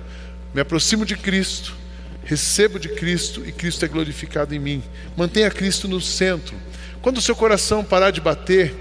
Me 0.53 0.61
aproximo 0.61 1.05
de 1.05 1.15
Cristo, 1.15 1.75
recebo 2.23 2.79
de 2.79 2.89
Cristo 2.89 3.43
e 3.45 3.51
Cristo 3.51 3.83
é 3.85 3.87
glorificado 3.87 4.53
em 4.53 4.59
mim. 4.59 4.83
Mantenha 5.17 5.49
Cristo 5.49 5.87
no 5.87 5.99
centro. 5.99 6.55
Quando 7.01 7.17
o 7.17 7.21
seu 7.21 7.35
coração 7.35 7.83
parar 7.83 8.11
de 8.11 8.21
bater, 8.21 8.75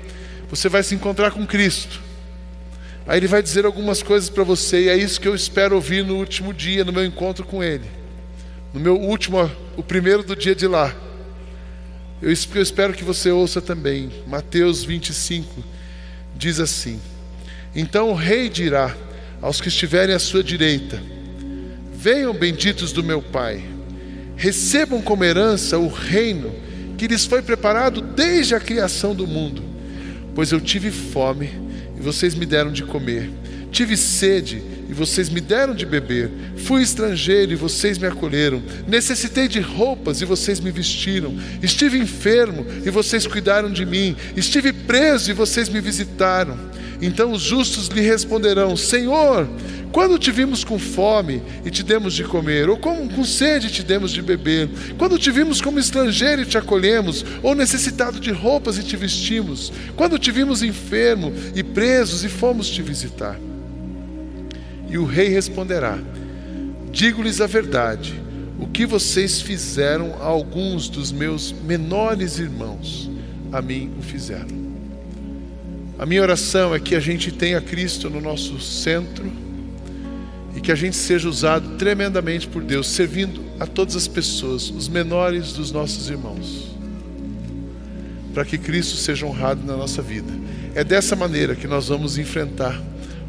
você 0.51 0.69
vai 0.69 0.83
se 0.83 0.95
encontrar 0.95 1.31
com 1.31 1.47
Cristo. 1.47 2.01
Aí 3.07 3.19
ele 3.19 3.27
vai 3.27 3.43
dizer 3.43 3.65
algumas 3.65 4.03
coisas 4.03 4.29
para 4.29 4.45
você, 4.45 4.85
e 4.85 4.89
é 4.89 4.97
isso 4.97 5.21
que 5.21 5.27
eu 5.27 5.35
espero 5.35 5.75
ouvir 5.75 6.05
no 6.05 6.17
último 6.17 6.53
dia, 6.53 6.85
no 6.85 6.93
meu 6.93 7.05
encontro 7.05 7.45
com 7.45 7.63
ele 7.63 7.99
no 8.73 8.81
meu 8.81 8.97
último, 8.97 9.51
o 9.79 9.83
primeiro 9.83 10.25
do 10.25 10.35
dia 10.35 10.57
de 10.57 10.67
lá. 10.67 10.93
Eu 12.21 12.33
espero 12.33 12.93
que 12.93 13.05
você 13.05 13.31
ouça 13.31 13.63
também. 13.63 14.11
Mateus 14.27 14.83
25 14.83 15.63
diz 16.37 16.59
assim: 16.59 17.01
Então 17.73 18.11
o 18.11 18.15
rei 18.15 18.49
dirá 18.49 18.95
aos 19.41 19.61
que 19.61 19.69
estiverem 19.69 20.17
à 20.17 20.19
sua 20.19 20.43
direita: 20.43 21.01
Venham 21.95 22.35
benditos 22.35 22.91
do 22.91 23.05
meu 23.05 23.23
Pai, 23.23 23.65
recebam 24.37 25.01
como 25.01 25.23
herança 25.23 25.79
o 25.79 25.87
reino 25.87 26.53
que 26.99 27.07
lhes 27.07 27.25
foi 27.25 27.41
preparado 27.41 28.01
desde 28.01 28.57
a 28.57 28.61
criação 28.61 29.15
do 29.15 29.29
mundo. 29.29 29.63
Pois 30.35 30.51
eu 30.51 30.61
tive 30.61 30.91
fome 30.91 31.51
e 31.97 32.01
vocês 32.01 32.35
me 32.35 32.45
deram 32.45 32.73
de 32.73 32.83
comer, 32.83 33.31
tive 33.71 33.97
sede 33.97 34.61
e 34.89 34.95
vocês 34.95 35.29
me 35.29 35.41
deram 35.41 35.75
de 35.75 35.85
beber. 35.85 36.31
Fui 36.57 36.83
estrangeiro 36.83 37.53
e 37.53 37.57
vocês 37.57 37.99
me 37.99 38.07
acolheram. 38.07 38.63
Necessitei 38.87 39.47
de 39.47 39.61
roupas 39.61 40.21
e 40.21 40.25
vocês 40.25 40.61
me 40.61 40.71
vestiram. 40.71 41.37
Estive 41.63 41.99
enfermo 41.99 42.65
e 42.85 42.91
vocês 42.91 43.27
cuidaram 43.27 43.71
de 43.71 43.85
mim. 43.85 44.17
Estive 44.37 44.73
preso 44.73 45.31
e 45.31 45.35
vocês 45.35 45.69
me 45.69 45.81
visitaram. 45.81 46.59
Então 47.01 47.33
os 47.33 47.43
justos 47.43 47.89
lhe 47.89 48.01
responderão: 48.01 48.77
Senhor, 48.77 49.49
Quando 49.93 50.19
te 50.19 50.31
vimos 50.31 50.65
com 50.65 50.79
fome 50.79 51.43
e 51.65 51.71
te 51.71 51.83
demos 51.83 52.13
de 52.13 52.23
comer, 52.23 52.69
ou 52.69 52.77
com, 52.77 53.09
com 53.09 53.25
sede 53.25 53.69
e 53.69 53.71
te 53.71 53.83
demos 53.83 54.13
de 54.13 54.21
beber? 54.21 54.69
Quando 54.99 55.19
te 55.19 55.31
vimos 55.31 55.63
como 55.63 55.79
estrangeiro 55.79 56.43
e 56.43 56.47
te 56.47 56.59
acolhemos, 56.59 57.25
ou 57.43 57.55
necessitado 57.55 58.21
de 58.21 58.31
roupas 58.31 58.77
e 58.79 58.83
te 58.83 58.97
vestimos? 58.97 59.73
Quando 59.97 60.19
te 60.19 60.31
vimos 60.31 60.63
enfermo 60.63 61.33
e 61.55 61.63
presos 61.63 62.23
e 62.23 62.29
fomos 62.29 62.69
te 62.69 62.83
visitar? 62.83 63.39
E 64.89 64.99
o 64.99 65.05
rei 65.05 65.29
responderá: 65.29 65.99
Digo-lhes 66.91 67.41
a 67.41 67.47
verdade, 67.47 68.21
o 68.59 68.67
que 68.67 68.87
vocês 68.87 69.41
fizeram 69.41 70.15
a 70.21 70.25
alguns 70.25 70.89
dos 70.89 71.13
meus 71.13 71.53
menores 71.53 72.39
irmãos, 72.39 73.11
a 73.53 73.63
mim 73.63 73.93
o 73.99 74.03
fizeram. 74.03 74.69
A 75.99 76.07
minha 76.07 76.23
oração 76.23 76.75
é 76.75 76.79
que 76.79 76.95
a 76.95 77.01
gente 77.01 77.33
tenha 77.33 77.61
Cristo 77.61 78.09
no 78.09 78.21
nosso 78.21 78.61
centro 78.61 79.31
e 80.57 80.61
que 80.61 80.73
a 80.73 80.75
gente 80.75 80.97
seja 80.97 81.29
usado 81.29 81.77
tremendamente 81.77 82.47
por 82.47 82.63
Deus, 82.63 82.89
servindo 82.89 83.43
a 83.61 83.67
todas 83.67 83.97
as 83.97 84.09
pessoas, 84.09 84.71
os 84.71 84.89
menores 84.89 85.53
dos 85.53 85.73
nossos 85.73 86.09
irmãos, 86.09 86.69
para 88.33 88.45
que 88.45 88.57
Cristo 88.57 88.97
seja 88.97 89.27
honrado 89.27 89.65
na 89.65 89.77
nossa 89.77 90.01
vida. 90.01 90.33
É 90.75 90.85
dessa 90.85 91.17
maneira 91.17 91.57
que 91.57 91.67
nós 91.67 91.89
vamos 91.89 92.17
enfrentar 92.17 92.81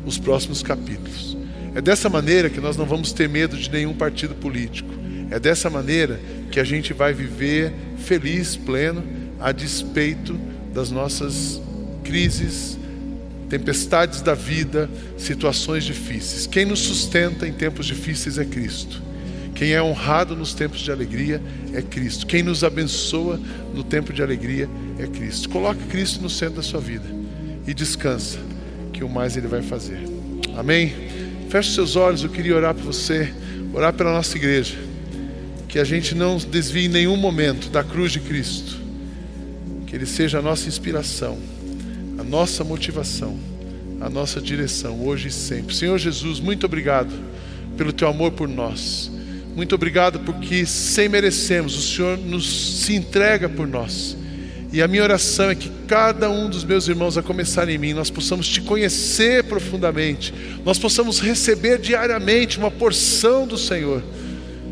os 0.05 0.17
próximos 0.17 0.61
capítulos. 0.61 1.28
É 1.75 1.81
dessa 1.81 2.09
maneira 2.09 2.49
que 2.49 2.59
nós 2.59 2.75
não 2.75 2.85
vamos 2.85 3.11
ter 3.11 3.29
medo 3.29 3.55
de 3.57 3.69
nenhum 3.69 3.93
partido 3.93 4.35
político. 4.35 4.89
É 5.31 5.39
dessa 5.39 5.69
maneira 5.69 6.19
que 6.51 6.59
a 6.59 6.63
gente 6.63 6.93
vai 6.93 7.13
viver 7.13 7.71
feliz, 7.97 8.55
pleno, 8.55 9.03
a 9.39 9.51
despeito 9.51 10.33
das 10.73 10.91
nossas 10.91 11.61
crises, 12.03 12.77
tempestades 13.49 14.21
da 14.21 14.33
vida, 14.33 14.89
situações 15.17 15.83
difíceis. 15.83 16.47
Quem 16.47 16.65
nos 16.65 16.79
sustenta 16.79 17.47
em 17.47 17.53
tempos 17.53 17.85
difíceis 17.85 18.37
é 18.37 18.45
Cristo. 18.45 19.01
Quem 19.53 19.73
é 19.73 19.81
honrado 19.81 20.35
nos 20.35 20.53
tempos 20.53 20.79
de 20.79 20.91
alegria 20.91 21.41
é 21.73 21.81
Cristo. 21.81 22.25
Quem 22.25 22.41
nos 22.41 22.63
abençoa 22.63 23.39
no 23.73 23.83
tempo 23.83 24.13
de 24.13 24.23
alegria 24.23 24.69
é 24.97 25.05
Cristo. 25.05 25.49
Coloque 25.49 25.83
Cristo 25.87 26.21
no 26.21 26.29
centro 26.29 26.55
da 26.55 26.63
sua 26.63 26.79
vida 26.79 27.05
e 27.67 27.73
descansa, 27.73 28.39
que 28.93 29.03
o 29.03 29.09
mais 29.09 29.35
Ele 29.35 29.47
vai 29.47 29.61
fazer. 29.61 29.99
Amém? 30.55 31.08
Feche 31.49 31.71
seus 31.71 31.95
olhos, 31.95 32.23
eu 32.23 32.29
queria 32.29 32.55
orar 32.55 32.73
por 32.73 32.83
você, 32.83 33.33
orar 33.73 33.93
pela 33.93 34.13
nossa 34.13 34.37
igreja. 34.37 34.77
Que 35.67 35.79
a 35.79 35.83
gente 35.83 36.15
não 36.15 36.37
desvie 36.37 36.85
em 36.85 36.89
nenhum 36.89 37.17
momento 37.17 37.69
da 37.69 37.83
cruz 37.83 38.11
de 38.11 38.19
Cristo. 38.19 38.77
Que 39.85 39.95
Ele 39.95 40.05
seja 40.05 40.39
a 40.39 40.41
nossa 40.41 40.67
inspiração 40.67 41.37
a 42.19 42.23
nossa 42.23 42.65
motivação, 42.65 43.39
a 44.01 44.09
nossa 44.09 44.41
direção, 44.41 45.07
hoje 45.07 45.29
e 45.29 45.31
sempre. 45.31 45.73
Senhor 45.73 45.97
Jesus, 45.97 46.41
muito 46.41 46.65
obrigado 46.65 47.13
pelo 47.77 47.93
teu 47.93 48.09
amor 48.09 48.31
por 48.31 48.47
nós. 48.47 49.09
Muito 49.55 49.73
obrigado 49.73 50.19
porque, 50.19 50.65
sem 50.65 51.07
merecermos, 51.07 51.77
o 51.77 51.81
Senhor 51.81 52.17
nos 52.17 52.81
se 52.81 52.93
entrega 52.93 53.47
por 53.47 53.65
nós. 53.65 54.17
E 54.71 54.83
a 54.83 54.87
minha 54.87 55.01
oração 55.01 55.49
é 55.49 55.55
que 55.55 55.69
cada 55.87 56.29
um 56.29 56.47
dos 56.47 56.63
meus 56.63 56.87
irmãos, 56.87 57.17
a 57.17 57.23
começar 57.23 57.67
em 57.69 57.77
mim, 57.77 57.93
nós 57.93 58.11
possamos 58.11 58.47
te 58.47 58.61
conhecer 58.61 59.43
profundamente, 59.45 60.31
nós 60.63 60.77
possamos 60.77 61.19
receber 61.19 61.79
diariamente 61.79 62.59
uma 62.59 62.69
porção 62.69 63.47
do 63.47 63.57
Senhor. 63.57 64.03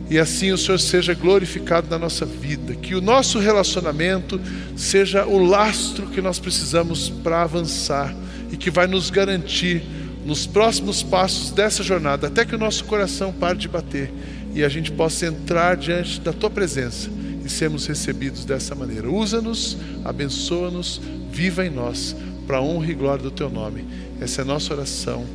E 0.09 0.19
assim 0.19 0.51
o 0.51 0.57
Senhor 0.57 0.79
seja 0.79 1.15
glorificado 1.15 1.89
na 1.89 1.97
nossa 1.97 2.25
vida, 2.25 2.75
que 2.75 2.93
o 2.93 3.01
nosso 3.01 3.39
relacionamento 3.39 4.39
seja 4.75 5.25
o 5.25 5.43
lastro 5.43 6.05
que 6.07 6.21
nós 6.21 6.37
precisamos 6.37 7.09
para 7.09 7.41
avançar. 7.41 8.15
E 8.49 8.55
que 8.55 8.71
vai 8.71 8.87
nos 8.87 9.09
garantir 9.09 9.83
nos 10.25 10.45
próximos 10.45 11.03
passos 11.03 11.51
dessa 11.51 11.83
jornada, 11.83 12.27
até 12.27 12.45
que 12.45 12.55
o 12.55 12.57
nosso 12.57 12.85
coração 12.85 13.33
pare 13.33 13.57
de 13.57 13.67
bater 13.67 14.09
e 14.53 14.63
a 14.63 14.69
gente 14.69 14.89
possa 14.89 15.25
entrar 15.25 15.75
diante 15.75 16.21
da 16.21 16.31
tua 16.31 16.49
presença 16.49 17.09
e 17.47 17.49
sermos 17.49 17.87
recebidos 17.87 18.45
dessa 18.45 18.75
maneira. 18.75 19.09
Usa-nos, 19.09 19.77
abençoa-nos, 20.05 21.01
viva 21.31 21.65
em 21.65 21.69
nós, 21.69 22.15
para 22.45 22.57
a 22.57 22.61
honra 22.61 22.91
e 22.91 22.93
glória 22.93 23.23
do 23.23 23.31
teu 23.31 23.49
nome. 23.49 23.85
Essa 24.21 24.41
é 24.41 24.43
a 24.43 24.45
nossa 24.45 24.73
oração, 24.73 25.25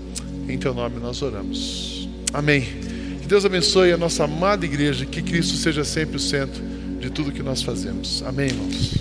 em 0.48 0.56
teu 0.58 0.72
nome 0.72 1.00
nós 1.00 1.22
oramos. 1.22 2.08
Amém. 2.32 2.66
Deus 3.26 3.44
abençoe 3.44 3.92
a 3.92 3.96
nossa 3.96 4.24
amada 4.24 4.64
igreja, 4.64 5.06
que 5.06 5.22
Cristo 5.22 5.56
seja 5.56 5.84
sempre 5.84 6.16
o 6.16 6.20
centro 6.20 6.62
de 7.00 7.08
tudo 7.10 7.32
que 7.32 7.42
nós 7.42 7.62
fazemos. 7.62 8.22
Amém, 8.26 8.48
irmãos. 8.48 8.92